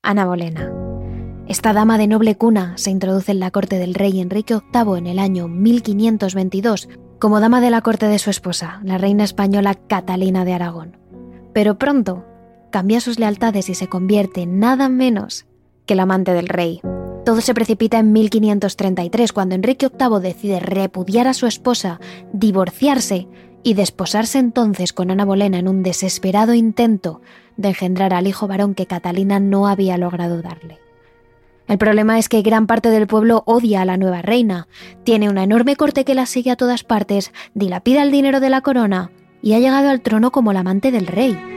Ana 0.02 0.26
Bolena. 0.26 0.72
Esta 1.48 1.72
dama 1.72 2.00
de 2.00 2.08
noble 2.08 2.36
cuna 2.36 2.74
se 2.78 2.90
introduce 2.90 3.32
en 3.32 3.40
la 3.40 3.52
corte 3.52 3.78
del 3.78 3.94
rey 3.94 4.20
Enrique 4.20 4.56
VIII 4.74 4.98
en 4.98 5.06
el 5.06 5.20
año 5.20 5.48
1522 5.48 6.90
como 7.20 7.40
dama 7.40 7.62
de 7.62 7.70
la 7.70 7.82
corte 7.82 8.08
de 8.08 8.18
su 8.18 8.32
esposa, 8.32 8.82
la 8.84 8.98
reina 8.98 9.24
española 9.24 9.76
Catalina 9.76 10.46
de 10.46 10.54
Aragón. 10.54 10.98
Pero 11.54 11.78
pronto 11.78 12.26
cambia 12.72 13.02
sus 13.02 13.20
lealtades 13.20 13.70
y 13.70 13.76
se 13.76 13.88
convierte 13.88 14.48
nada 14.48 14.90
menos 14.90 15.46
que 15.86 15.94
la 15.94 16.04
amante 16.04 16.34
del 16.34 16.48
rey, 16.48 16.82
todo 17.26 17.42
se 17.42 17.56
precipita 17.56 17.98
en 17.98 18.14
1533, 18.14 19.34
cuando 19.34 19.56
Enrique 19.56 19.90
VIII 19.90 20.22
decide 20.22 20.60
repudiar 20.60 21.28
a 21.28 21.34
su 21.34 21.48
esposa, 21.48 22.00
divorciarse 22.32 23.28
y 23.64 23.74
desposarse 23.74 24.38
entonces 24.38 24.94
con 24.94 25.10
Ana 25.10 25.26
Bolena 25.26 25.58
en 25.58 25.68
un 25.68 25.82
desesperado 25.82 26.54
intento 26.54 27.22
de 27.58 27.70
engendrar 27.70 28.14
al 28.14 28.28
hijo 28.28 28.48
varón 28.48 28.76
que 28.76 28.86
Catalina 28.86 29.40
no 29.40 29.68
había 29.68 29.98
logrado 29.98 30.44
darle. 30.44 30.80
El 31.68 31.80
problema 31.80 32.20
es 32.20 32.30
que 32.30 32.44
gran 32.44 32.68
parte 32.68 32.92
del 32.92 33.08
pueblo 33.08 33.42
odia 33.48 33.82
a 33.82 33.86
la 33.86 33.98
nueva 33.98 34.22
reina, 34.22 34.68
tiene 35.04 35.28
una 35.28 35.44
enorme 35.44 35.76
corte 35.76 36.06
que 36.06 36.14
la 36.14 36.28
sigue 36.28 36.52
a 36.52 36.56
todas 36.56 36.84
partes, 36.84 37.32
dilapida 37.56 38.04
el 38.04 38.12
dinero 38.12 38.40
de 38.40 38.52
la 38.52 38.62
corona 38.62 39.10
y 39.42 39.54
ha 39.54 39.60
llegado 39.60 39.90
al 39.90 40.02
trono 40.02 40.32
como 40.32 40.54
la 40.54 40.60
amante 40.60 40.92
del 40.92 41.08
rey. 41.08 41.55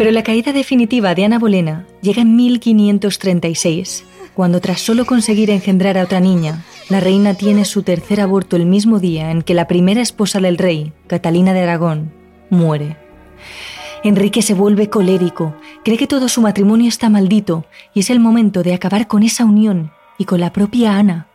Pero 0.00 0.12
la 0.12 0.22
caída 0.22 0.54
definitiva 0.54 1.14
de 1.14 1.26
Ana 1.26 1.38
Bolena 1.38 1.84
llega 2.00 2.22
en 2.22 2.34
1536, 2.34 4.06
cuando 4.32 4.58
tras 4.62 4.80
solo 4.80 5.04
conseguir 5.04 5.50
engendrar 5.50 5.98
a 5.98 6.04
otra 6.04 6.20
niña, 6.20 6.64
la 6.88 7.00
reina 7.00 7.34
tiene 7.34 7.66
su 7.66 7.82
tercer 7.82 8.22
aborto 8.22 8.56
el 8.56 8.64
mismo 8.64 8.98
día 8.98 9.30
en 9.30 9.42
que 9.42 9.52
la 9.52 9.68
primera 9.68 10.00
esposa 10.00 10.40
del 10.40 10.56
rey, 10.56 10.94
Catalina 11.06 11.52
de 11.52 11.60
Aragón, 11.60 12.14
muere. 12.48 12.96
Enrique 14.02 14.40
se 14.40 14.54
vuelve 14.54 14.88
colérico, 14.88 15.54
cree 15.84 15.98
que 15.98 16.06
todo 16.06 16.30
su 16.30 16.40
matrimonio 16.40 16.88
está 16.88 17.10
maldito 17.10 17.66
y 17.92 18.00
es 18.00 18.08
el 18.08 18.20
momento 18.20 18.62
de 18.62 18.72
acabar 18.72 19.06
con 19.06 19.22
esa 19.22 19.44
unión 19.44 19.92
y 20.16 20.24
con 20.24 20.40
la 20.40 20.50
propia 20.54 20.96
Ana. 20.96 21.26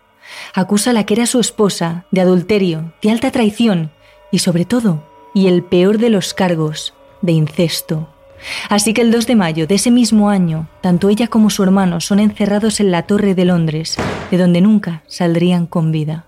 Acusa 0.56 0.90
a 0.90 0.94
la 0.94 1.06
que 1.06 1.14
era 1.14 1.28
su 1.28 1.40
esposa 1.40 2.08
de 2.10 2.22
adulterio, 2.22 2.96
de 3.04 3.12
alta 3.12 3.30
traición 3.30 3.92
y 4.32 4.40
sobre 4.40 4.66
todo, 4.66 5.08
y 5.36 5.50
el 5.50 5.62
peor 5.62 6.00
de 6.00 6.10
los 6.10 6.34
cargos, 6.34 6.96
de 7.22 7.34
incesto. 7.34 8.10
Así 8.70 8.94
que 8.94 9.02
el 9.02 9.12
2 9.12 9.28
de 9.28 9.36
mayo 9.36 9.68
de 9.68 9.76
ese 9.76 9.92
mismo 9.92 10.30
año, 10.30 10.68
tanto 10.82 11.10
ella 11.10 11.28
como 11.28 11.50
su 11.50 11.64
hermano 11.64 12.02
son 12.02 12.20
encerrados 12.20 12.80
en 12.80 12.92
la 12.92 13.04
Torre 13.04 13.36
de 13.36 13.46
Londres, 13.46 13.98
de 14.32 14.38
donde 14.38 14.62
nunca 14.62 15.04
saldrían 15.08 15.66
con 15.66 15.92
vida. 15.92 16.26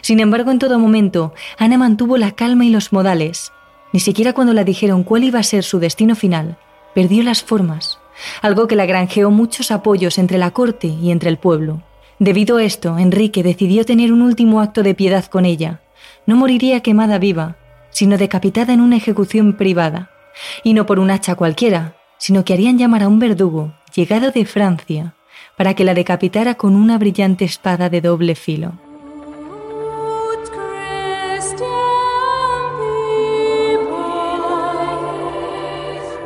Sin 0.00 0.20
embargo, 0.20 0.50
en 0.50 0.58
todo 0.58 0.78
momento, 0.78 1.34
Ana 1.58 1.78
mantuvo 1.78 2.16
la 2.16 2.32
calma 2.32 2.64
y 2.64 2.70
los 2.70 2.92
modales. 2.92 3.52
Ni 3.92 4.00
siquiera 4.00 4.32
cuando 4.32 4.54
le 4.54 4.64
dijeron 4.64 5.02
cuál 5.02 5.24
iba 5.24 5.38
a 5.38 5.42
ser 5.42 5.64
su 5.64 5.78
destino 5.78 6.14
final, 6.14 6.58
perdió 6.94 7.22
las 7.22 7.42
formas, 7.42 7.98
algo 8.42 8.66
que 8.66 8.76
la 8.76 8.86
granjeó 8.86 9.30
muchos 9.30 9.70
apoyos 9.70 10.18
entre 10.18 10.38
la 10.38 10.50
corte 10.50 10.88
y 10.88 11.10
entre 11.10 11.30
el 11.30 11.38
pueblo. 11.38 11.82
Debido 12.18 12.56
a 12.56 12.64
esto, 12.64 12.98
Enrique 12.98 13.42
decidió 13.42 13.84
tener 13.84 14.12
un 14.12 14.22
último 14.22 14.60
acto 14.60 14.82
de 14.82 14.94
piedad 14.94 15.24
con 15.26 15.44
ella. 15.44 15.80
No 16.26 16.36
moriría 16.36 16.80
quemada 16.80 17.18
viva, 17.18 17.56
sino 17.90 18.18
decapitada 18.18 18.72
en 18.72 18.80
una 18.80 18.96
ejecución 18.96 19.54
privada 19.54 20.10
y 20.62 20.74
no 20.74 20.86
por 20.86 20.98
un 20.98 21.10
hacha 21.10 21.34
cualquiera, 21.34 21.96
sino 22.18 22.44
que 22.44 22.52
harían 22.52 22.78
llamar 22.78 23.02
a 23.02 23.08
un 23.08 23.18
verdugo, 23.18 23.74
llegado 23.94 24.30
de 24.30 24.44
Francia, 24.44 25.14
para 25.56 25.74
que 25.74 25.84
la 25.84 25.94
decapitara 25.94 26.54
con 26.54 26.74
una 26.76 26.98
brillante 26.98 27.44
espada 27.44 27.88
de 27.88 28.00
doble 28.00 28.34
filo. 28.34 28.72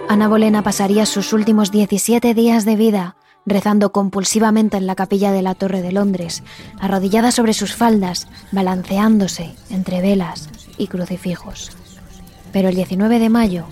Ana 0.08 0.28
Bolena 0.28 0.62
pasaría 0.62 1.06
sus 1.06 1.32
últimos 1.32 1.70
17 1.70 2.34
días 2.34 2.66
de 2.66 2.76
vida 2.76 3.16
rezando 3.46 3.92
compulsivamente 3.92 4.76
en 4.76 4.86
la 4.86 4.94
capilla 4.94 5.32
de 5.32 5.42
la 5.42 5.54
Torre 5.54 5.82
de 5.82 5.92
Londres, 5.92 6.42
arrodillada 6.80 7.32
sobre 7.32 7.54
sus 7.54 7.74
faldas, 7.74 8.28
balanceándose 8.52 9.54
entre 9.70 10.00
velas 10.00 10.48
y 10.78 10.86
crucifijos. 10.86 11.72
Pero 12.52 12.68
el 12.68 12.76
19 12.76 13.18
de 13.18 13.28
mayo 13.30 13.66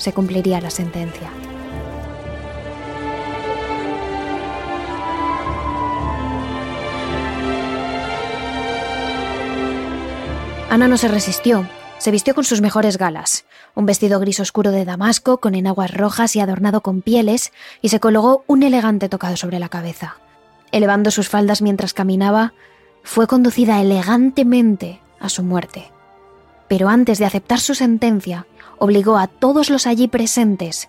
se 0.00 0.12
cumpliría 0.14 0.60
la 0.60 0.70
sentencia. 0.70 1.30
Ana 10.70 10.88
no 10.88 10.96
se 10.96 11.08
resistió. 11.08 11.68
Se 11.98 12.10
vistió 12.10 12.34
con 12.34 12.44
sus 12.44 12.62
mejores 12.62 12.96
galas, 12.96 13.44
un 13.74 13.84
vestido 13.84 14.18
gris 14.20 14.40
oscuro 14.40 14.70
de 14.70 14.86
damasco 14.86 15.38
con 15.38 15.54
enaguas 15.54 15.92
rojas 15.92 16.34
y 16.34 16.40
adornado 16.40 16.80
con 16.80 17.02
pieles, 17.02 17.52
y 17.82 17.90
se 17.90 18.00
colocó 18.00 18.42
un 18.46 18.62
elegante 18.62 19.10
tocado 19.10 19.36
sobre 19.36 19.58
la 19.58 19.68
cabeza. 19.68 20.16
Elevando 20.72 21.10
sus 21.10 21.28
faldas 21.28 21.60
mientras 21.60 21.92
caminaba, 21.92 22.54
fue 23.02 23.26
conducida 23.26 23.82
elegantemente 23.82 25.00
a 25.18 25.28
su 25.28 25.42
muerte. 25.42 25.90
Pero 26.70 26.88
antes 26.88 27.18
de 27.18 27.24
aceptar 27.24 27.58
su 27.58 27.74
sentencia, 27.74 28.46
obligó 28.78 29.18
a 29.18 29.26
todos 29.26 29.70
los 29.70 29.88
allí 29.88 30.06
presentes 30.06 30.88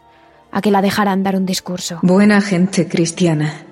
a 0.51 0.61
que 0.61 0.69
la 0.69 0.79
dejaran 0.79 1.23
dar 1.23 1.35
un 1.35 1.47
discurso. 1.47 1.97
Buena 2.03 2.39
gente 2.39 2.88
cristiana, 2.88 3.65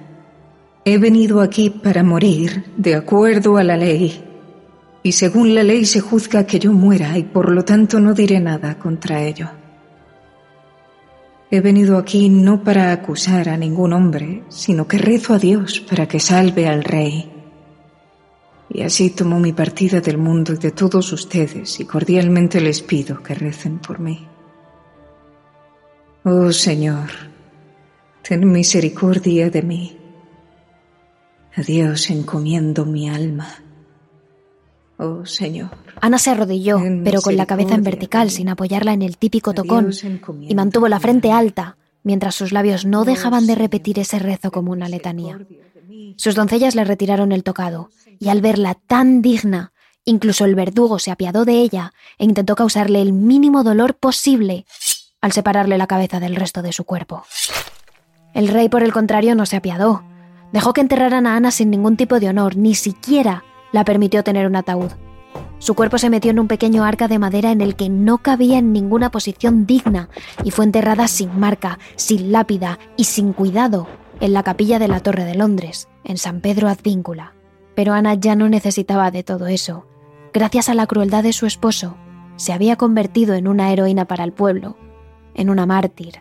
he 0.86 0.98
venido 0.98 1.39
aquí 1.39 1.70
para 1.70 2.01
morir 2.01 2.66
de 2.78 2.96
acuerdo 2.96 3.58
a 3.58 3.63
la 3.63 3.78
ley. 3.78 4.25
Y 5.04 5.12
según 5.12 5.54
la 5.54 5.62
ley 5.62 5.86
se 5.86 6.00
juzga 6.00 6.48
que 6.48 6.58
yo 6.58 6.74
muera 6.74 7.16
y 7.16 7.25
por 7.25 7.51
lo 7.51 7.63
tanto 7.63 8.00
no 8.00 8.16
diré 8.16 8.39
nada 8.39 8.80
contra 8.80 9.22
ello. 9.22 9.51
He 11.51 11.62
venido 11.62 11.96
aquí 12.00 12.28
no 12.28 12.63
para 12.63 12.92
acusar 12.92 13.50
a 13.50 13.58
ningún 13.58 13.94
hombre, 13.94 14.42
sino 14.50 14.88
que 14.88 14.98
rezo 14.98 15.36
a 15.36 15.38
Dios 15.38 15.80
para 15.80 16.08
que 16.08 16.20
salve 16.20 16.68
al 16.68 16.84
rey. 16.84 17.38
Y 18.72 18.84
así 18.84 19.10
tomo 19.10 19.40
mi 19.40 19.54
partida 19.54 20.00
del 20.00 20.18
mundo 20.18 20.54
y 20.54 20.58
de 20.58 20.72
todos 20.72 21.12
ustedes 21.12 21.80
y 21.80 21.86
cordialmente 21.86 22.62
les 22.62 22.82
pido 22.82 23.22
que 23.24 23.34
recen 23.34 23.80
por 23.80 24.00
mí. 24.00 24.28
Oh 26.24 26.52
Señor, 26.52 27.10
ten 28.22 28.52
misericordia 28.52 29.50
de 29.50 29.62
mí. 29.64 29.98
A 31.56 31.62
Dios 31.62 32.10
encomiendo 32.10 32.86
mi 32.86 33.10
alma. 33.10 33.48
Oh 34.98 35.26
Señor. 35.26 35.72
Ana 36.02 36.18
se 36.18 36.30
arrodilló, 36.30 36.80
pero 37.04 37.22
con 37.22 37.36
la 37.38 37.46
cabeza 37.46 37.76
en 37.76 37.84
vertical, 37.84 38.30
sin 38.30 38.50
apoyarla 38.50 38.94
en 38.94 39.02
el 39.02 39.18
típico 39.18 39.54
tocón, 39.54 39.92
y 40.42 40.54
mantuvo 40.56 40.88
la 40.88 41.00
frente 41.00 41.32
alta, 41.32 41.78
mientras 42.04 42.36
sus 42.36 42.52
labios 42.52 42.86
no 42.86 43.06
dejaban 43.06 43.48
de 43.48 43.56
repetir 43.56 43.98
ese 44.00 44.20
rezo 44.20 44.52
como 44.52 44.72
una 44.72 44.90
letanía. 44.90 45.40
Sus 46.18 46.36
doncellas 46.36 46.75
le 46.75 46.84
retiraron 46.84 47.32
el 47.32 47.44
tocado, 47.44 47.89
y 48.20 48.29
al 48.29 48.41
verla 48.41 48.75
tan 48.75 49.22
digna, 49.22 49.74
incluso 50.06 50.46
el 50.46 50.56
verdugo 50.56 51.00
se 51.00 51.12
apiadó 51.12 51.46
de 51.46 51.62
ella 51.62 51.94
e 52.18 52.25
intentó 52.25 52.56
causarle 52.56 53.01
el 53.01 53.13
mínimo 53.13 53.63
dolor 53.63 53.96
posible 53.96 54.65
al 55.22 55.32
separarle 55.32 55.77
la 55.77 55.88
cabeza 55.88 56.20
del 56.20 56.36
resto 56.36 56.62
de 56.62 56.74
su 56.74 56.84
cuerpo. 56.84 57.24
El 58.34 58.48
rey, 58.48 58.70
por 58.70 58.84
el 58.84 58.94
contrario, 58.94 59.36
no 59.36 59.46
se 59.46 59.58
apiadó. 59.58 60.03
Dejó 60.53 60.74
que 60.74 60.82
enterraran 60.82 61.27
a 61.27 61.36
Ana 61.36 61.51
sin 61.51 61.70
ningún 61.70 61.98
tipo 61.98 62.20
de 62.20 62.29
honor, 62.29 62.56
ni 62.56 62.75
siquiera 62.75 63.44
la 63.72 63.84
permitió 63.84 64.24
tener 64.24 64.48
un 64.48 64.56
ataúd. 64.56 64.91
Su 65.60 65.75
cuerpo 65.75 65.98
se 65.98 66.10
metió 66.10 66.32
en 66.32 66.39
un 66.39 66.48
pequeño 66.48 66.86
arca 66.86 67.08
de 67.08 67.20
madera 67.20 67.51
en 67.51 67.60
el 67.60 67.75
que 67.75 67.89
no 67.89 68.20
cabía 68.20 68.58
en 68.58 68.72
ninguna 68.72 69.12
posición 69.12 69.65
digna 69.65 70.10
y 70.44 70.51
fue 70.51 70.63
enterrada 70.63 71.08
sin 71.10 71.38
marca, 71.38 71.79
sin 71.98 72.32
lápida 72.32 72.79
y 72.96 73.03
sin 73.03 73.34
cuidado 73.34 73.88
en 74.22 74.34
la 74.34 74.44
capilla 74.44 74.79
de 74.79 74.88
la 74.88 75.01
Torre 75.01 75.25
de 75.25 75.36
Londres, 75.36 75.88
en 76.03 76.18
San 76.18 76.41
Pedro 76.41 76.68
Advíncula. 76.68 77.34
Pero 77.75 77.94
Ana 77.94 78.15
ya 78.15 78.36
no 78.36 78.50
necesitaba 78.50 79.12
de 79.12 79.24
todo 79.24 79.48
eso. 79.48 79.88
Gracias 80.34 80.70
a 80.70 80.74
la 80.74 80.88
crueldad 80.88 81.24
de 81.24 81.34
su 81.34 81.46
esposo, 81.46 81.98
se 82.36 82.53
había 82.53 82.75
convertido 82.75 83.36
en 83.36 83.48
una 83.48 83.72
heroína 83.72 84.06
para 84.06 84.24
el 84.24 84.32
pueblo, 84.32 84.77
en 85.34 85.50
una 85.50 85.65
mártir. 85.65 86.20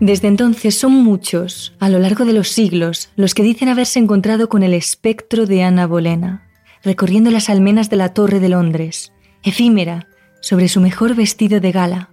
Desde 0.00 0.28
entonces 0.28 0.74
son 0.74 0.92
muchos, 0.92 1.74
a 1.78 1.88
lo 1.88 1.98
largo 1.98 2.24
de 2.24 2.32
los 2.32 2.48
siglos, 2.48 3.10
los 3.16 3.32
que 3.32 3.42
dicen 3.42 3.68
haberse 3.68 3.98
encontrado 3.98 4.48
con 4.48 4.62
el 4.62 4.74
espectro 4.74 5.46
de 5.46 5.62
Ana 5.62 5.86
Bolena, 5.86 6.46
recorriendo 6.82 7.30
las 7.30 7.48
almenas 7.48 7.88
de 7.88 7.96
la 7.96 8.12
Torre 8.12 8.40
de 8.40 8.48
Londres, 8.48 9.12
efímera, 9.42 10.08
sobre 10.40 10.68
su 10.68 10.80
mejor 10.80 11.14
vestido 11.14 11.60
de 11.60 11.72
gala, 11.72 12.10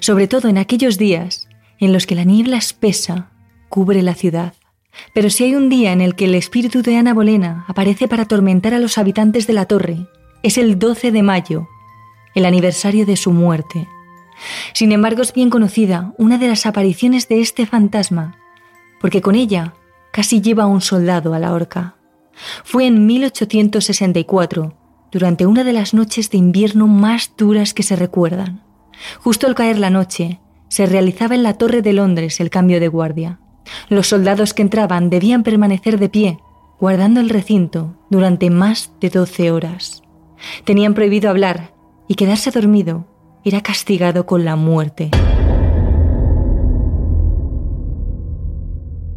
sobre 0.00 0.28
todo 0.28 0.48
en 0.48 0.58
aquellos 0.58 0.98
días 0.98 1.48
en 1.78 1.92
los 1.92 2.06
que 2.06 2.14
la 2.14 2.24
niebla 2.24 2.58
espesa 2.58 3.30
cubre 3.68 4.02
la 4.02 4.14
ciudad. 4.14 4.54
Pero 5.14 5.30
si 5.30 5.44
hay 5.44 5.54
un 5.54 5.68
día 5.68 5.92
en 5.92 6.00
el 6.00 6.14
que 6.14 6.26
el 6.26 6.34
espíritu 6.34 6.82
de 6.82 6.96
Ana 6.96 7.14
Bolena 7.14 7.64
aparece 7.66 8.08
para 8.08 8.24
atormentar 8.24 8.74
a 8.74 8.78
los 8.78 8.98
habitantes 8.98 9.46
de 9.46 9.54
la 9.54 9.66
torre, 9.66 10.06
es 10.42 10.58
el 10.58 10.78
12 10.78 11.12
de 11.12 11.22
mayo, 11.22 11.68
el 12.34 12.44
aniversario 12.44 13.06
de 13.06 13.16
su 13.16 13.32
muerte. 13.32 13.88
Sin 14.74 14.92
embargo, 14.92 15.22
es 15.22 15.32
bien 15.32 15.50
conocida 15.50 16.14
una 16.18 16.38
de 16.38 16.48
las 16.48 16.66
apariciones 16.66 17.28
de 17.28 17.40
este 17.40 17.66
fantasma, 17.66 18.38
porque 19.00 19.22
con 19.22 19.34
ella 19.34 19.74
casi 20.12 20.40
lleva 20.40 20.64
a 20.64 20.68
un 20.68 20.80
soldado 20.80 21.34
a 21.34 21.38
la 21.38 21.52
horca. 21.52 21.96
Fue 22.64 22.86
en 22.86 23.06
1864, 23.06 24.74
durante 25.10 25.46
una 25.46 25.64
de 25.64 25.72
las 25.72 25.94
noches 25.94 26.30
de 26.30 26.38
invierno 26.38 26.86
más 26.86 27.32
duras 27.36 27.74
que 27.74 27.82
se 27.82 27.96
recuerdan. 27.96 28.62
Justo 29.20 29.46
al 29.46 29.54
caer 29.54 29.78
la 29.78 29.90
noche, 29.90 30.40
se 30.68 30.86
realizaba 30.86 31.34
en 31.34 31.42
la 31.42 31.54
Torre 31.54 31.82
de 31.82 31.92
Londres 31.92 32.40
el 32.40 32.50
cambio 32.50 32.80
de 32.80 32.88
guardia. 32.88 33.40
Los 33.88 34.08
soldados 34.08 34.54
que 34.54 34.62
entraban 34.62 35.10
debían 35.10 35.42
permanecer 35.42 35.98
de 35.98 36.08
pie, 36.08 36.38
guardando 36.80 37.20
el 37.20 37.30
recinto 37.30 37.96
durante 38.10 38.50
más 38.50 38.92
de 39.00 39.10
12 39.10 39.50
horas. 39.50 40.02
Tenían 40.64 40.94
prohibido 40.94 41.30
hablar 41.30 41.74
y 42.08 42.14
quedarse 42.14 42.50
dormido 42.50 43.06
era 43.44 43.60
castigado 43.60 44.26
con 44.26 44.44
la 44.44 44.56
muerte. 44.56 45.10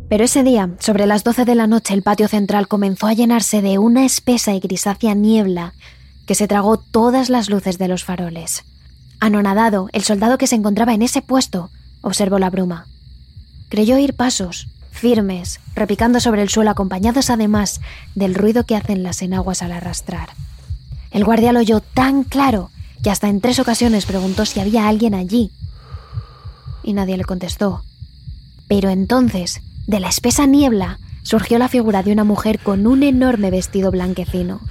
Pero 0.09 0.23
ese 0.23 0.43
día, 0.43 0.69
sobre 0.79 1.07
las 1.07 1.23
12 1.23 1.45
de 1.45 1.55
la 1.55 1.67
noche, 1.67 1.93
el 1.93 2.03
patio 2.03 2.27
central 2.27 2.67
comenzó 2.67 3.07
a 3.07 3.13
llenarse 3.13 3.61
de 3.61 3.79
una 3.79 4.05
espesa 4.05 4.53
y 4.53 4.59
grisácea 4.59 5.15
niebla 5.15 5.73
que 6.27 6.35
se 6.35 6.47
tragó 6.47 6.77
todas 6.77 7.29
las 7.29 7.49
luces 7.49 7.77
de 7.77 7.87
los 7.87 8.03
faroles. 8.03 8.63
Anonadado, 9.19 9.89
el 9.93 10.03
soldado 10.03 10.37
que 10.37 10.47
se 10.47 10.55
encontraba 10.55 10.93
en 10.93 11.01
ese 11.01 11.21
puesto 11.21 11.69
observó 12.01 12.39
la 12.39 12.49
bruma. 12.49 12.87
Creyó 13.69 13.95
oír 13.95 14.13
pasos, 14.13 14.67
firmes, 14.91 15.59
repicando 15.75 16.19
sobre 16.19 16.41
el 16.41 16.49
suelo, 16.49 16.71
acompañados 16.71 17.29
además 17.29 17.81
del 18.15 18.35
ruido 18.35 18.65
que 18.65 18.75
hacen 18.75 19.03
las 19.03 19.21
enaguas 19.21 19.61
al 19.61 19.71
arrastrar. 19.71 20.29
El 21.11 21.25
guardia 21.25 21.53
lo 21.53 21.59
oyó 21.59 21.79
tan 21.81 22.23
claro 22.23 22.69
que 23.03 23.09
hasta 23.09 23.29
en 23.29 23.41
tres 23.41 23.59
ocasiones 23.59 24.05
preguntó 24.05 24.45
si 24.45 24.59
había 24.59 24.87
alguien 24.87 25.13
allí. 25.13 25.51
Y 26.83 26.93
nadie 26.93 27.17
le 27.17 27.23
contestó. 27.23 27.83
Pero 28.67 28.89
entonces, 28.89 29.61
de 29.87 29.99
la 29.99 30.09
espesa 30.09 30.45
niebla, 30.45 30.99
surgió 31.23 31.57
la 31.57 31.67
figura 31.67 32.03
de 32.03 32.11
una 32.11 32.23
mujer 32.23 32.59
con 32.59 32.87
un 32.87 33.03
enorme 33.03 33.51
vestido 33.51 33.91
blanquecino. 33.91 34.61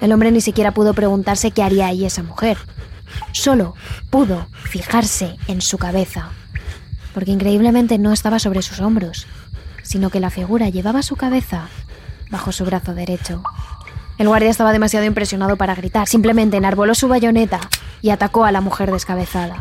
El 0.00 0.12
hombre 0.12 0.32
ni 0.32 0.40
siquiera 0.40 0.72
pudo 0.72 0.94
preguntarse 0.94 1.50
qué 1.50 1.62
haría 1.62 1.86
ahí 1.86 2.04
esa 2.04 2.22
mujer. 2.22 2.58
Solo 3.32 3.74
pudo 4.10 4.46
fijarse 4.52 5.36
en 5.48 5.60
su 5.60 5.78
cabeza, 5.78 6.30
porque 7.14 7.30
increíblemente 7.30 7.98
no 7.98 8.12
estaba 8.12 8.38
sobre 8.38 8.62
sus 8.62 8.80
hombros, 8.80 9.26
sino 9.82 10.10
que 10.10 10.20
la 10.20 10.30
figura 10.30 10.68
llevaba 10.68 11.02
su 11.02 11.16
cabeza 11.16 11.68
bajo 12.30 12.52
su 12.52 12.64
brazo 12.64 12.94
derecho. 12.94 13.42
El 14.18 14.28
guardia 14.28 14.50
estaba 14.50 14.72
demasiado 14.72 15.06
impresionado 15.06 15.56
para 15.56 15.74
gritar, 15.74 16.06
simplemente 16.08 16.56
enarboló 16.56 16.94
su 16.94 17.08
bayoneta 17.08 17.60
y 18.00 18.10
atacó 18.10 18.44
a 18.44 18.52
la 18.52 18.60
mujer 18.60 18.90
descabezada. 18.90 19.56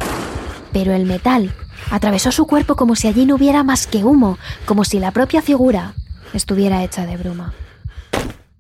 Pero 0.72 0.94
el 0.94 1.06
metal 1.06 1.54
atravesó 1.90 2.32
su 2.32 2.48
cuerpo 2.48 2.76
como 2.76 2.96
si 2.96 3.08
allí 3.08 3.26
no 3.26 3.36
hubiera 3.36 3.64
más 3.64 3.88
que 3.88 4.04
humo, 4.04 4.38
como 4.66 4.86
si 4.86 5.00
la 5.00 5.12
propia 5.12 5.42
figura 5.42 5.94
estuviera 6.34 6.84
hecha 6.84 7.06
de 7.06 7.18
bruma. 7.18 7.54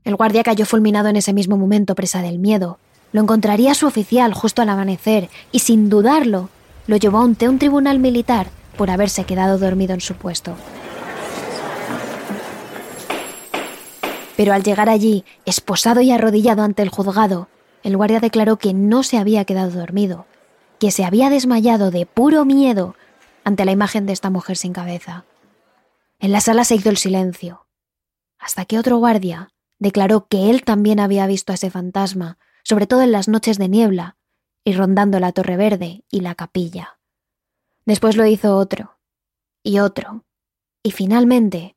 El 0.03 0.15
guardia 0.15 0.43
cayó 0.43 0.65
fulminado 0.65 1.09
en 1.09 1.15
ese 1.15 1.33
mismo 1.33 1.57
momento, 1.57 1.95
presa 1.95 2.21
del 2.21 2.39
miedo. 2.39 2.79
Lo 3.11 3.21
encontraría 3.21 3.73
su 3.73 3.87
oficial 3.87 4.33
justo 4.33 4.61
al 4.61 4.69
amanecer 4.69 5.29
y 5.51 5.59
sin 5.59 5.89
dudarlo 5.89 6.49
lo 6.87 6.97
llevó 6.97 7.21
ante 7.21 7.49
un 7.49 7.59
tribunal 7.59 7.99
militar 7.99 8.47
por 8.77 8.89
haberse 8.89 9.25
quedado 9.25 9.57
dormido 9.57 9.93
en 9.93 10.01
su 10.01 10.15
puesto. 10.15 10.55
Pero 14.37 14.53
al 14.53 14.63
llegar 14.63 14.89
allí, 14.89 15.23
esposado 15.45 16.01
y 16.01 16.11
arrodillado 16.11 16.63
ante 16.63 16.81
el 16.81 16.89
juzgado, 16.89 17.47
el 17.83 17.97
guardia 17.97 18.19
declaró 18.19 18.57
que 18.57 18.73
no 18.73 19.03
se 19.03 19.17
había 19.17 19.45
quedado 19.45 19.71
dormido, 19.71 20.25
que 20.79 20.91
se 20.91 21.05
había 21.05 21.29
desmayado 21.29 21.91
de 21.91 22.05
puro 22.05 22.45
miedo 22.45 22.95
ante 23.43 23.65
la 23.65 23.71
imagen 23.71 24.05
de 24.05 24.13
esta 24.13 24.29
mujer 24.29 24.57
sin 24.57 24.73
cabeza. 24.73 25.25
En 26.19 26.31
la 26.31 26.41
sala 26.41 26.63
se 26.63 26.75
hizo 26.75 26.89
el 26.89 26.97
silencio, 26.97 27.65
hasta 28.39 28.65
que 28.65 28.79
otro 28.79 28.97
guardia 28.97 29.49
declaró 29.79 30.27
que 30.27 30.49
él 30.49 30.63
también 30.63 30.99
había 30.99 31.27
visto 31.27 31.51
a 31.51 31.55
ese 31.55 31.69
fantasma, 31.69 32.37
sobre 32.63 32.87
todo 32.87 33.01
en 33.01 33.11
las 33.11 33.27
noches 33.27 33.57
de 33.57 33.69
niebla, 33.69 34.17
y 34.63 34.73
rondando 34.73 35.19
la 35.19 35.31
Torre 35.31 35.57
Verde 35.57 36.03
y 36.09 36.21
la 36.21 36.35
capilla. 36.35 36.99
Después 37.85 38.15
lo 38.15 38.25
hizo 38.25 38.57
otro, 38.57 38.99
y 39.63 39.79
otro, 39.79 40.25
y 40.83 40.91
finalmente 40.91 41.75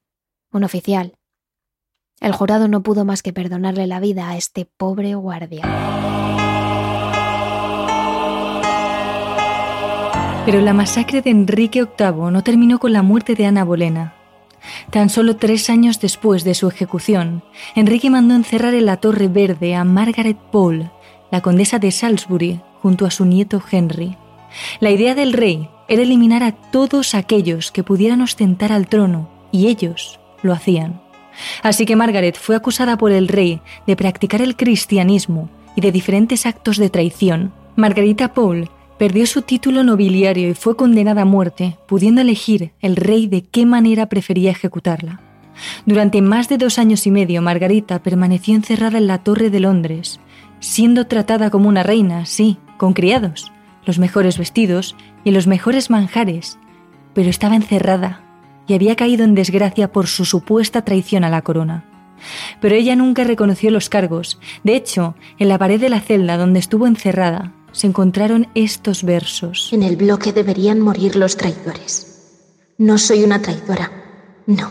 un 0.53 0.65
oficial, 0.65 1.19
el 2.21 2.33
jurado 2.33 2.69
no 2.69 2.83
pudo 2.83 3.05
más 3.05 3.23
que 3.23 3.33
perdonarle 3.33 3.87
la 3.87 4.01
vida 4.01 4.31
a 4.31 4.37
este 4.37 4.65
pobre 4.65 5.15
guardia. 5.15 5.63
Pero 10.47 10.61
la 10.61 10.75
masacre 10.75 11.23
de 11.23 11.31
Enrique 11.31 11.85
VIII 11.85 12.31
no 12.31 12.43
terminó 12.43 12.79
con 12.79 12.93
la 12.93 13.03
muerte 13.03 13.35
de 13.35 13.47
Ana 13.47 13.65
Bolena. 13.65 14.15
Tan 14.91 15.11
solo 15.11 15.37
tres 15.37 15.71
años 15.71 16.01
después 16.01 16.45
de 16.45 16.55
su 16.55 16.69
ejecución, 16.69 17.43
Enrique 17.75 18.11
mandó 18.11 18.35
encerrar 18.35 18.75
en 18.75 18.87
la 18.87 18.97
Torre 18.97 19.29
Verde 19.29 19.75
a 19.75 19.85
Margaret 19.85 20.37
Pole, 20.37 20.91
la 21.31 21.41
condesa 21.41 21.79
de 21.79 21.91
Salisbury, 21.91 22.61
junto 22.81 23.07
a 23.07 23.11
su 23.11 23.25
nieto 23.25 23.63
Henry. 23.71 24.17
La 24.81 24.91
idea 24.91 25.15
del 25.15 25.33
rey 25.33 25.69
era 25.89 26.03
eliminar 26.03 26.43
a 26.43 26.53
todos 26.53 27.15
aquellos 27.15 27.73
que 27.73 27.83
pudieran 27.83 28.21
ostentar 28.21 28.73
al 28.73 28.89
trono, 28.89 29.29
y 29.51 29.69
ellos 29.69 30.21
lo 30.43 30.53
hacían. 30.53 31.01
Así 31.63 31.87
que 31.87 31.97
Margaret 31.97 32.37
fue 32.37 32.57
acusada 32.57 32.97
por 32.97 33.13
el 33.13 33.29
rey 33.29 33.61
de 33.87 33.97
practicar 33.97 34.41
el 34.41 34.57
cristianismo 34.57 35.49
y 35.77 35.81
de 35.81 35.93
diferentes 35.93 36.47
actos 36.47 36.77
de 36.77 36.91
traición. 36.91 37.53
Margarita 37.77 38.33
Paul 38.33 38.71
perdió 38.99 39.27
su 39.27 39.43
título 39.43 39.83
nobiliario 39.83 40.49
y 40.49 40.55
fue 40.55 40.77
condenada 40.77 41.23
a 41.23 41.27
muerte, 41.27 41.77
pudiendo 41.87 42.21
elegir 42.21 42.73
el 42.81 42.97
rey 42.97 43.27
de 43.27 43.43
qué 43.43 43.67
manera 43.67 44.07
prefería 44.07 44.51
ejecutarla. 44.51 45.21
Durante 45.87 46.21
más 46.23 46.49
de 46.49 46.59
dos 46.59 46.79
años 46.79 47.07
y 47.07 47.11
medio, 47.11 47.43
Margarita 47.43 48.03
permaneció 48.03 48.55
encerrada 48.55 48.99
en 48.99 49.07
la 49.07 49.19
Torre 49.19 49.51
de 49.51 49.61
Londres, 49.61 50.21
siendo 50.61 51.07
tratada 51.07 51.51
como 51.51 51.69
una 51.69 51.83
reina, 51.83 52.27
sí, 52.27 52.59
con 52.77 52.93
criados, 52.93 53.53
los 53.85 53.99
mejores 53.99 54.39
vestidos 54.39 54.97
y 55.25 55.31
los 55.31 55.47
mejores 55.47 55.91
manjares, 55.91 56.59
pero 57.13 57.31
estaba 57.31 57.57
encerrada 57.57 58.21
y 58.67 58.75
había 58.75 58.97
caído 58.97 59.25
en 59.25 59.35
desgracia 59.35 59.93
por 59.93 60.07
su 60.07 60.25
supuesta 60.25 60.83
traición 60.83 61.23
a 61.25 61.31
la 61.31 61.43
corona. 61.43 61.85
Pero 62.61 62.75
ella 62.75 62.97
nunca 62.97 63.25
reconoció 63.25 63.71
los 63.71 63.91
cargos. 63.91 64.41
De 64.63 64.75
hecho, 64.75 65.15
en 65.39 65.49
la 65.49 65.59
pared 65.59 65.81
de 65.81 65.91
la 65.91 66.01
celda 66.01 66.39
donde 66.39 66.61
estuvo 66.61 66.87
encerrada 66.87 67.53
se 67.75 67.89
encontraron 67.89 68.49
estos 68.55 69.03
versos. 69.03 69.69
En 69.73 69.83
el 69.83 69.97
bloque 69.97 70.33
deberían 70.33 70.81
morir 70.81 71.17
los 71.17 71.37
traidores. 71.37 72.55
No 72.79 72.97
soy 72.97 73.25
una 73.25 73.43
traidora. 73.43 73.91
No, 74.47 74.71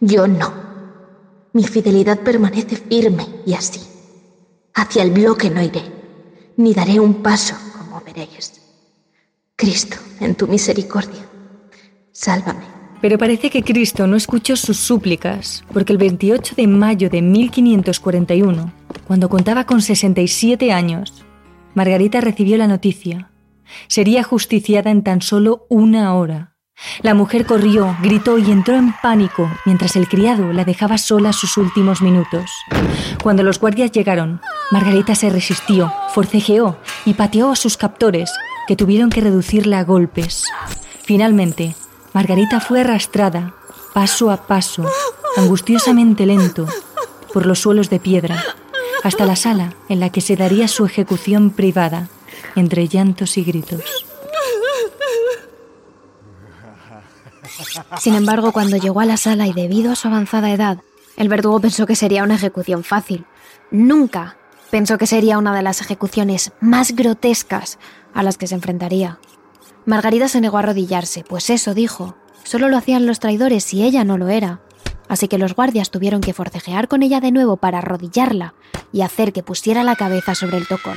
yo 0.00 0.26
no. 0.26 0.52
Mi 1.52 1.64
fidelidad 1.64 2.20
permanece 2.20 2.76
firme 2.76 3.26
y 3.46 3.54
así. 3.54 3.80
Hacia 4.74 5.02
el 5.02 5.10
bloque 5.10 5.50
no 5.50 5.62
iré, 5.62 5.82
ni 6.56 6.72
daré 6.72 6.98
un 6.98 7.22
paso, 7.22 7.54
como 7.76 8.00
veréis. 8.00 8.60
Cristo, 9.56 9.96
en 10.20 10.34
tu 10.34 10.46
misericordia, 10.46 11.26
sálvame. 12.12 12.64
Pero 13.02 13.18
parece 13.18 13.50
que 13.50 13.62
Cristo 13.62 14.06
no 14.06 14.16
escuchó 14.16 14.56
sus 14.56 14.78
súplicas, 14.78 15.64
porque 15.72 15.92
el 15.92 15.98
28 15.98 16.54
de 16.56 16.66
mayo 16.66 17.10
de 17.10 17.20
1541, 17.20 18.72
cuando 19.06 19.28
contaba 19.28 19.64
con 19.64 19.82
67 19.82 20.72
años, 20.72 21.24
Margarita 21.74 22.20
recibió 22.20 22.56
la 22.56 22.66
noticia. 22.66 23.30
Sería 23.86 24.22
justiciada 24.22 24.90
en 24.90 25.02
tan 25.02 25.22
solo 25.22 25.66
una 25.68 26.14
hora. 26.14 26.56
La 27.02 27.14
mujer 27.14 27.44
corrió, 27.44 27.96
gritó 28.02 28.38
y 28.38 28.50
entró 28.50 28.74
en 28.74 28.94
pánico 29.02 29.50
mientras 29.66 29.96
el 29.96 30.08
criado 30.08 30.52
la 30.52 30.64
dejaba 30.64 30.98
sola 30.98 31.32
sus 31.32 31.56
últimos 31.56 32.00
minutos. 32.00 32.50
Cuando 33.22 33.42
los 33.42 33.60
guardias 33.60 33.92
llegaron, 33.92 34.40
Margarita 34.70 35.14
se 35.14 35.30
resistió, 35.30 35.92
forcejeó 36.14 36.78
y 37.04 37.14
pateó 37.14 37.50
a 37.50 37.56
sus 37.56 37.76
captores, 37.76 38.32
que 38.66 38.76
tuvieron 38.76 39.10
que 39.10 39.20
reducirla 39.20 39.80
a 39.80 39.84
golpes. 39.84 40.44
Finalmente, 41.02 41.74
Margarita 42.14 42.60
fue 42.60 42.80
arrastrada, 42.80 43.54
paso 43.92 44.30
a 44.30 44.46
paso, 44.46 44.86
angustiosamente 45.36 46.24
lento, 46.24 46.66
por 47.32 47.46
los 47.46 47.58
suelos 47.58 47.90
de 47.90 48.00
piedra, 48.00 48.42
hasta 49.02 49.26
la 49.26 49.36
sala 49.36 49.74
en 49.88 50.00
la 50.00 50.10
que 50.10 50.20
se 50.20 50.36
daría 50.36 50.68
su 50.68 50.84
ejecución 50.84 51.50
privada, 51.50 52.08
entre 52.56 52.88
llantos 52.88 53.36
y 53.38 53.44
gritos. 53.44 53.82
Sin 57.98 58.14
embargo, 58.14 58.52
cuando 58.52 58.76
llegó 58.76 59.00
a 59.00 59.04
la 59.04 59.16
sala 59.16 59.46
y 59.46 59.52
debido 59.52 59.92
a 59.92 59.96
su 59.96 60.08
avanzada 60.08 60.50
edad, 60.50 60.78
el 61.16 61.28
verdugo 61.28 61.60
pensó 61.60 61.86
que 61.86 61.96
sería 61.96 62.24
una 62.24 62.36
ejecución 62.36 62.84
fácil. 62.84 63.26
Nunca 63.70 64.36
pensó 64.70 64.98
que 64.98 65.06
sería 65.06 65.38
una 65.38 65.54
de 65.54 65.62
las 65.62 65.80
ejecuciones 65.80 66.52
más 66.60 66.92
grotescas 66.92 67.78
a 68.14 68.22
las 68.22 68.38
que 68.38 68.46
se 68.46 68.54
enfrentaría. 68.54 69.18
Margarita 69.84 70.28
se 70.28 70.40
negó 70.40 70.56
a 70.56 70.60
arrodillarse, 70.60 71.24
pues 71.24 71.50
eso 71.50 71.74
dijo. 71.74 72.16
Solo 72.44 72.68
lo 72.68 72.76
hacían 72.76 73.06
los 73.06 73.20
traidores 73.20 73.72
y 73.74 73.82
ella 73.82 74.04
no 74.04 74.16
lo 74.16 74.28
era. 74.28 74.60
Así 75.10 75.26
que 75.26 75.38
los 75.38 75.56
guardias 75.56 75.90
tuvieron 75.90 76.20
que 76.20 76.32
forcejear 76.32 76.86
con 76.86 77.02
ella 77.02 77.20
de 77.20 77.32
nuevo 77.32 77.56
para 77.56 77.78
arrodillarla 77.78 78.54
y 78.92 79.02
hacer 79.02 79.32
que 79.32 79.42
pusiera 79.42 79.82
la 79.82 79.96
cabeza 79.96 80.36
sobre 80.36 80.56
el 80.56 80.68
tocón. 80.68 80.96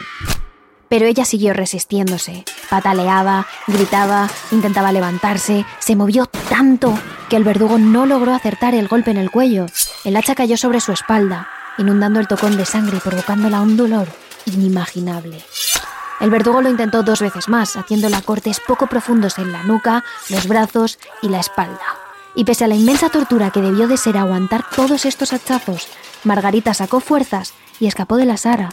Pero 0.88 1.08
ella 1.08 1.26
siguió 1.26 1.52
resistiéndose, 1.54 2.46
pataleaba, 2.70 3.48
gritaba, 3.66 4.30
intentaba 4.52 4.92
levantarse, 4.92 5.66
se 5.80 5.96
movió 5.96 6.28
tanto 6.28 6.94
que 7.28 7.38
el 7.38 7.44
verdugo 7.44 7.80
no 7.80 8.06
logró 8.06 8.36
acertar 8.36 8.76
el 8.76 8.88
golpe 8.88 9.10
en 9.10 9.18
el 9.18 9.32
cuello. 9.32 9.66
El 10.04 10.16
hacha 10.16 10.36
cayó 10.36 10.58
sobre 10.58 10.80
su 10.80 10.92
espalda, 10.92 11.50
inundando 11.80 12.20
el 12.20 12.28
tocón 12.28 12.56
de 12.56 12.66
sangre 12.66 12.98
y 12.98 13.00
provocándola 13.00 13.62
un 13.62 13.76
dolor 13.76 14.08
inimaginable. 14.46 15.44
El 16.20 16.30
verdugo 16.30 16.62
lo 16.62 16.70
intentó 16.70 17.02
dos 17.02 17.20
veces 17.20 17.50
más, 17.50 17.76
haciéndola 17.76 18.22
cortes 18.22 18.60
poco 18.60 18.86
profundos 18.86 19.40
en 19.40 19.52
la 19.52 19.64
nuca, 19.64 20.04
los 20.30 20.48
brazos 20.48 21.00
y 21.24 21.30
la 21.30 21.40
espalda. 21.40 22.03
Y 22.36 22.46
pese 22.46 22.66
a 22.66 22.68
la 22.68 22.76
inmensa 22.76 23.10
tortura 23.10 23.52
que 23.52 23.62
debió 23.62 23.88
de 23.88 23.98
ser 23.98 24.18
aguantar 24.18 24.64
todos 24.76 25.06
estos 25.06 25.34
hachazos, 25.34 25.88
Margarita 26.24 26.74
sacó 26.74 27.00
fuerzas 27.00 27.54
y 27.80 27.88
escapó 27.88 28.18
de 28.18 28.26
la 28.26 28.38
Sara. 28.38 28.70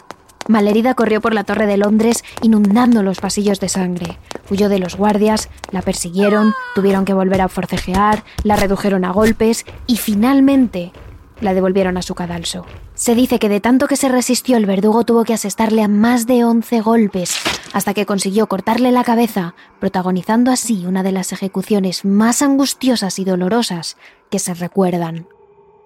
Malherida 0.47 0.95
corrió 0.95 1.21
por 1.21 1.33
la 1.33 1.43
torre 1.43 1.67
de 1.67 1.77
Londres 1.77 2.23
inundando 2.41 3.03
los 3.03 3.19
pasillos 3.19 3.59
de 3.59 3.69
sangre. 3.69 4.17
Huyó 4.49 4.69
de 4.69 4.79
los 4.79 4.95
guardias, 4.95 5.49
la 5.69 5.81
persiguieron, 5.81 6.53
tuvieron 6.73 7.05
que 7.05 7.13
volver 7.13 7.41
a 7.41 7.49
forcejear, 7.49 8.23
la 8.43 8.55
redujeron 8.55 9.05
a 9.05 9.11
golpes 9.11 9.65
y 9.85 9.97
finalmente 9.97 10.91
la 11.39 11.53
devolvieron 11.53 11.97
a 11.97 12.01
su 12.01 12.15
cadalso. 12.15 12.65
Se 13.01 13.15
dice 13.15 13.39
que 13.39 13.49
de 13.49 13.59
tanto 13.59 13.87
que 13.87 13.95
se 13.95 14.09
resistió 14.09 14.57
el 14.57 14.67
verdugo 14.67 15.03
tuvo 15.03 15.23
que 15.23 15.33
asestarle 15.33 15.81
a 15.81 15.87
más 15.87 16.27
de 16.27 16.43
11 16.43 16.81
golpes, 16.81 17.35
hasta 17.73 17.95
que 17.95 18.05
consiguió 18.05 18.45
cortarle 18.45 18.91
la 18.91 19.03
cabeza, 19.03 19.55
protagonizando 19.79 20.51
así 20.51 20.85
una 20.85 21.01
de 21.01 21.11
las 21.11 21.33
ejecuciones 21.33 22.05
más 22.05 22.43
angustiosas 22.43 23.17
y 23.17 23.25
dolorosas 23.25 23.97
que 24.29 24.37
se 24.37 24.53
recuerdan. 24.53 25.25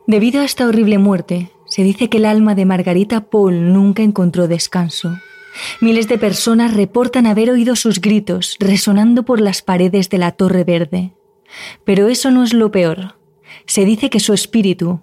Debido 0.08 0.42
a 0.42 0.44
esta 0.44 0.68
horrible 0.68 0.98
muerte, 0.98 1.52
se 1.68 1.84
dice 1.84 2.10
que 2.10 2.18
el 2.18 2.26
alma 2.26 2.54
de 2.54 2.66
Margarita 2.66 3.22
Paul 3.22 3.72
nunca 3.72 4.04
encontró 4.04 4.50
descanso. 4.50 5.18
Miles 5.80 6.10
de 6.10 6.18
personas 6.18 6.74
reportan 6.74 7.28
haber 7.28 7.50
oído 7.50 7.78
sus 7.78 8.02
gritos 8.02 8.58
resonando 8.60 9.24
por 9.24 9.40
las 9.40 9.62
paredes 9.62 10.10
de 10.10 10.18
la 10.18 10.34
Torre 10.34 10.66
Verde. 10.66 11.14
Pero 11.86 12.10
eso 12.10 12.30
no 12.30 12.44
es 12.44 12.54
lo 12.54 12.72
peor. 12.72 13.16
Se 13.68 13.86
dice 13.86 14.10
que 14.10 14.20
su 14.20 14.34
espíritu, 14.34 15.00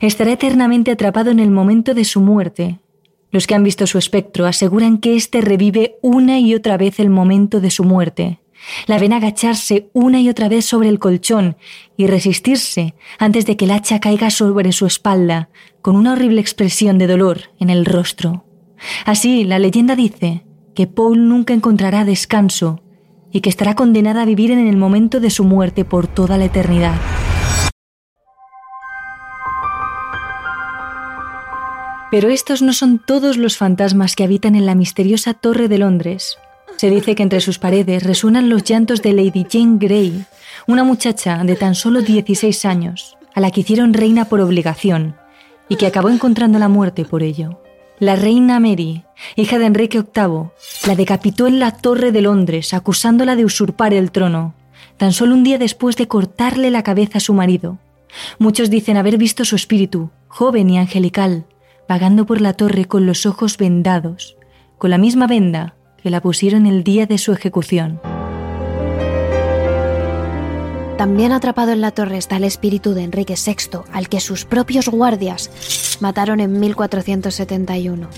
estará 0.00 0.32
eternamente 0.32 0.90
atrapado 0.90 1.30
en 1.30 1.40
el 1.40 1.50
momento 1.50 1.94
de 1.94 2.04
su 2.04 2.20
muerte. 2.20 2.80
Los 3.30 3.46
que 3.46 3.54
han 3.54 3.64
visto 3.64 3.86
su 3.86 3.98
espectro 3.98 4.46
aseguran 4.46 4.98
que 4.98 5.16
éste 5.16 5.40
revive 5.40 5.96
una 6.02 6.38
y 6.38 6.54
otra 6.54 6.76
vez 6.76 6.98
el 6.98 7.10
momento 7.10 7.60
de 7.60 7.70
su 7.70 7.84
muerte. 7.84 8.40
La 8.86 8.98
ven 8.98 9.12
agacharse 9.12 9.88
una 9.92 10.20
y 10.20 10.28
otra 10.28 10.48
vez 10.48 10.64
sobre 10.64 10.88
el 10.88 10.98
colchón 10.98 11.56
y 11.96 12.06
resistirse 12.06 12.94
antes 13.18 13.46
de 13.46 13.56
que 13.56 13.66
el 13.66 13.70
hacha 13.70 14.00
caiga 14.00 14.30
sobre 14.30 14.72
su 14.72 14.86
espalda, 14.86 15.48
con 15.82 15.96
una 15.96 16.12
horrible 16.12 16.40
expresión 16.40 16.98
de 16.98 17.06
dolor 17.06 17.50
en 17.60 17.70
el 17.70 17.84
rostro. 17.84 18.44
Así, 19.04 19.44
la 19.44 19.58
leyenda 19.58 19.96
dice 19.96 20.44
que 20.74 20.86
Paul 20.86 21.28
nunca 21.28 21.54
encontrará 21.54 22.04
descanso 22.04 22.82
y 23.32 23.40
que 23.40 23.50
estará 23.50 23.74
condenada 23.74 24.22
a 24.22 24.26
vivir 24.26 24.50
en 24.50 24.66
el 24.66 24.76
momento 24.76 25.20
de 25.20 25.30
su 25.30 25.44
muerte 25.44 25.84
por 25.84 26.06
toda 26.06 26.38
la 26.38 26.46
eternidad. 26.46 26.94
Pero 32.10 32.30
estos 32.30 32.62
no 32.62 32.72
son 32.72 32.98
todos 32.98 33.36
los 33.36 33.58
fantasmas 33.58 34.16
que 34.16 34.24
habitan 34.24 34.54
en 34.54 34.64
la 34.64 34.74
misteriosa 34.74 35.34
Torre 35.34 35.68
de 35.68 35.78
Londres. 35.78 36.38
Se 36.76 36.88
dice 36.88 37.14
que 37.14 37.22
entre 37.22 37.40
sus 37.40 37.58
paredes 37.58 38.02
resuenan 38.02 38.48
los 38.48 38.64
llantos 38.64 39.02
de 39.02 39.12
Lady 39.12 39.46
Jane 39.50 39.76
Grey, 39.78 40.24
una 40.66 40.84
muchacha 40.84 41.42
de 41.44 41.56
tan 41.56 41.74
solo 41.74 42.00
16 42.00 42.64
años, 42.64 43.16
a 43.34 43.40
la 43.40 43.50
que 43.50 43.60
hicieron 43.60 43.92
reina 43.92 44.24
por 44.26 44.40
obligación 44.40 45.16
y 45.68 45.76
que 45.76 45.86
acabó 45.86 46.08
encontrando 46.08 46.58
la 46.58 46.68
muerte 46.68 47.04
por 47.04 47.22
ello. 47.22 47.60
La 47.98 48.16
reina 48.16 48.58
Mary, 48.58 49.02
hija 49.36 49.58
de 49.58 49.66
Enrique 49.66 49.98
VIII, 49.98 50.50
la 50.86 50.94
decapitó 50.96 51.46
en 51.46 51.58
la 51.58 51.72
Torre 51.72 52.12
de 52.12 52.22
Londres 52.22 52.72
acusándola 52.72 53.36
de 53.36 53.44
usurpar 53.44 53.92
el 53.92 54.12
trono, 54.12 54.54
tan 54.96 55.12
solo 55.12 55.34
un 55.34 55.44
día 55.44 55.58
después 55.58 55.96
de 55.96 56.08
cortarle 56.08 56.70
la 56.70 56.84
cabeza 56.84 57.18
a 57.18 57.20
su 57.20 57.34
marido. 57.34 57.78
Muchos 58.38 58.70
dicen 58.70 58.96
haber 58.96 59.18
visto 59.18 59.44
su 59.44 59.56
espíritu, 59.56 60.10
joven 60.28 60.70
y 60.70 60.78
angelical, 60.78 61.44
vagando 61.88 62.26
por 62.26 62.40
la 62.40 62.52
torre 62.52 62.84
con 62.84 63.06
los 63.06 63.24
ojos 63.24 63.56
vendados, 63.56 64.36
con 64.76 64.90
la 64.90 64.98
misma 64.98 65.26
venda 65.26 65.74
que 66.02 66.10
la 66.10 66.20
pusieron 66.20 66.66
el 66.66 66.84
día 66.84 67.06
de 67.06 67.18
su 67.18 67.32
ejecución. 67.32 68.00
También 70.98 71.32
atrapado 71.32 71.72
en 71.72 71.80
la 71.80 71.92
torre 71.92 72.18
está 72.18 72.36
el 72.36 72.44
espíritu 72.44 72.92
de 72.92 73.04
Enrique 73.04 73.34
VI, 73.34 73.80
al 73.92 74.08
que 74.08 74.20
sus 74.20 74.44
propios 74.44 74.88
guardias 74.88 75.98
mataron 76.00 76.40
en 76.40 76.58
1471. 76.58 78.08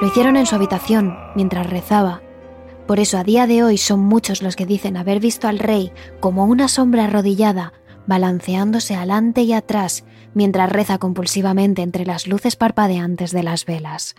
Lo 0.00 0.06
hicieron 0.06 0.36
en 0.36 0.46
su 0.46 0.54
habitación, 0.54 1.16
mientras 1.34 1.68
rezaba. 1.68 2.20
Por 2.86 3.00
eso 3.00 3.18
a 3.18 3.24
día 3.24 3.46
de 3.46 3.62
hoy 3.64 3.78
son 3.78 4.00
muchos 4.00 4.42
los 4.42 4.54
que 4.54 4.66
dicen 4.66 4.96
haber 4.96 5.18
visto 5.18 5.48
al 5.48 5.58
rey 5.58 5.92
como 6.20 6.44
una 6.44 6.68
sombra 6.68 7.04
arrodillada, 7.04 7.72
balanceándose 8.06 8.96
adelante 8.96 9.42
y 9.42 9.52
atrás 9.52 10.04
mientras 10.34 10.70
reza 10.70 10.98
compulsivamente 10.98 11.82
entre 11.82 12.06
las 12.06 12.26
luces 12.26 12.56
parpadeantes 12.56 13.32
de 13.32 13.42
las 13.42 13.64
velas. 13.64 14.14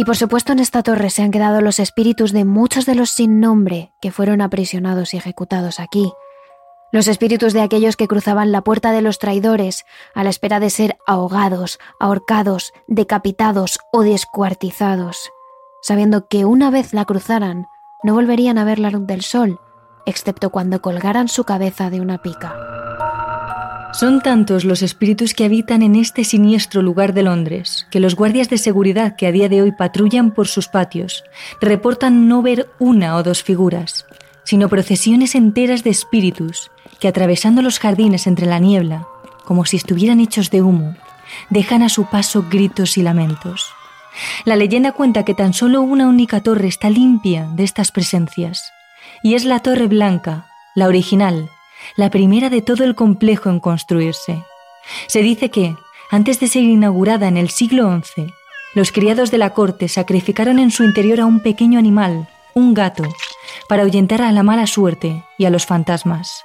Y 0.00 0.04
por 0.04 0.16
supuesto 0.16 0.52
en 0.52 0.60
esta 0.60 0.84
torre 0.84 1.10
se 1.10 1.22
han 1.22 1.32
quedado 1.32 1.60
los 1.60 1.80
espíritus 1.80 2.30
de 2.30 2.44
muchos 2.44 2.86
de 2.86 2.94
los 2.94 3.10
sin 3.10 3.40
nombre 3.40 3.92
que 4.00 4.12
fueron 4.12 4.40
aprisionados 4.40 5.12
y 5.12 5.16
ejecutados 5.16 5.80
aquí. 5.80 6.12
Los 6.92 7.08
espíritus 7.08 7.52
de 7.52 7.62
aquellos 7.62 7.96
que 7.96 8.06
cruzaban 8.06 8.52
la 8.52 8.62
puerta 8.62 8.92
de 8.92 9.02
los 9.02 9.18
traidores 9.18 9.84
a 10.14 10.22
la 10.22 10.30
espera 10.30 10.60
de 10.60 10.70
ser 10.70 10.96
ahogados, 11.04 11.80
ahorcados, 11.98 12.72
decapitados 12.86 13.80
o 13.92 14.02
descuartizados, 14.02 15.32
sabiendo 15.82 16.28
que 16.28 16.44
una 16.44 16.70
vez 16.70 16.94
la 16.94 17.04
cruzaran 17.04 17.66
no 18.02 18.14
volverían 18.14 18.58
a 18.58 18.64
ver 18.64 18.78
la 18.78 18.90
luz 18.90 19.06
del 19.06 19.22
sol, 19.22 19.58
excepto 20.06 20.50
cuando 20.50 20.80
colgaran 20.80 21.28
su 21.28 21.44
cabeza 21.44 21.90
de 21.90 22.00
una 22.00 22.18
pica. 22.18 22.54
Son 23.92 24.20
tantos 24.20 24.64
los 24.64 24.82
espíritus 24.82 25.34
que 25.34 25.44
habitan 25.44 25.82
en 25.82 25.96
este 25.96 26.22
siniestro 26.22 26.82
lugar 26.82 27.14
de 27.14 27.22
Londres 27.22 27.86
que 27.90 28.00
los 28.00 28.14
guardias 28.14 28.48
de 28.48 28.58
seguridad 28.58 29.16
que 29.16 29.26
a 29.26 29.32
día 29.32 29.48
de 29.48 29.62
hoy 29.62 29.72
patrullan 29.72 30.32
por 30.32 30.46
sus 30.46 30.68
patios 30.68 31.24
reportan 31.60 32.28
no 32.28 32.42
ver 32.42 32.68
una 32.78 33.16
o 33.16 33.22
dos 33.22 33.42
figuras, 33.42 34.06
sino 34.44 34.68
procesiones 34.68 35.34
enteras 35.34 35.84
de 35.84 35.90
espíritus 35.90 36.70
que 37.00 37.08
atravesando 37.08 37.62
los 37.62 37.78
jardines 37.78 38.26
entre 38.26 38.46
la 38.46 38.58
niebla, 38.58 39.08
como 39.44 39.64
si 39.64 39.76
estuvieran 39.76 40.20
hechos 40.20 40.50
de 40.50 40.62
humo, 40.62 40.94
dejan 41.50 41.82
a 41.82 41.88
su 41.88 42.04
paso 42.06 42.44
gritos 42.48 42.98
y 42.98 43.02
lamentos. 43.02 43.72
La 44.44 44.56
leyenda 44.56 44.92
cuenta 44.92 45.24
que 45.24 45.34
tan 45.34 45.52
solo 45.52 45.82
una 45.82 46.08
única 46.08 46.40
torre 46.40 46.68
está 46.68 46.90
limpia 46.90 47.48
de 47.54 47.64
estas 47.64 47.92
presencias, 47.92 48.72
y 49.22 49.34
es 49.34 49.44
la 49.44 49.60
Torre 49.60 49.86
Blanca, 49.86 50.46
la 50.74 50.86
original, 50.86 51.48
la 51.96 52.10
primera 52.10 52.50
de 52.50 52.62
todo 52.62 52.84
el 52.84 52.94
complejo 52.94 53.50
en 53.50 53.60
construirse. 53.60 54.42
Se 55.06 55.22
dice 55.22 55.50
que, 55.50 55.76
antes 56.10 56.40
de 56.40 56.48
ser 56.48 56.62
inaugurada 56.62 57.28
en 57.28 57.36
el 57.36 57.50
siglo 57.50 57.90
XI, 58.02 58.32
los 58.74 58.92
criados 58.92 59.30
de 59.30 59.38
la 59.38 59.50
corte 59.50 59.88
sacrificaron 59.88 60.58
en 60.58 60.70
su 60.70 60.84
interior 60.84 61.20
a 61.20 61.26
un 61.26 61.40
pequeño 61.40 61.78
animal, 61.78 62.28
un 62.54 62.74
gato, 62.74 63.04
para 63.68 63.82
ahuyentar 63.82 64.22
a 64.22 64.32
la 64.32 64.42
mala 64.42 64.66
suerte 64.66 65.24
y 65.36 65.44
a 65.44 65.50
los 65.50 65.66
fantasmas. 65.66 66.44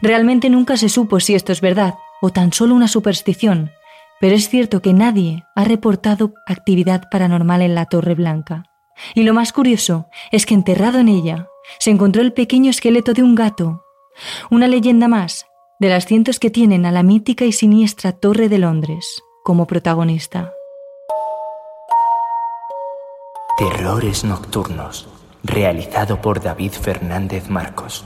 Realmente 0.00 0.50
nunca 0.50 0.76
se 0.76 0.88
supo 0.88 1.20
si 1.20 1.34
esto 1.34 1.52
es 1.52 1.60
verdad 1.60 1.94
o 2.20 2.30
tan 2.30 2.52
solo 2.52 2.74
una 2.74 2.88
superstición, 2.88 3.72
pero 4.22 4.36
es 4.36 4.48
cierto 4.48 4.80
que 4.80 4.92
nadie 4.92 5.42
ha 5.56 5.64
reportado 5.64 6.32
actividad 6.46 7.10
paranormal 7.10 7.60
en 7.60 7.74
la 7.74 7.86
Torre 7.86 8.14
Blanca. 8.14 8.62
Y 9.16 9.24
lo 9.24 9.34
más 9.34 9.52
curioso 9.52 10.06
es 10.30 10.46
que 10.46 10.54
enterrado 10.54 11.00
en 11.00 11.08
ella 11.08 11.48
se 11.80 11.90
encontró 11.90 12.22
el 12.22 12.32
pequeño 12.32 12.70
esqueleto 12.70 13.14
de 13.14 13.24
un 13.24 13.34
gato 13.34 13.82
una 14.48 14.68
leyenda 14.68 15.08
más 15.08 15.46
de 15.80 15.88
las 15.88 16.06
cientos 16.06 16.38
que 16.38 16.50
tienen 16.50 16.86
a 16.86 16.92
la 16.92 17.02
mítica 17.02 17.46
y 17.46 17.50
siniestra 17.50 18.12
Torre 18.12 18.48
de 18.48 18.58
Londres 18.58 19.24
como 19.42 19.66
protagonista. 19.66 20.52
Terrores 23.58 24.22
Nocturnos, 24.22 25.08
realizado 25.42 26.20
por 26.20 26.40
David 26.40 26.70
Fernández 26.70 27.48
Marcos. 27.48 28.04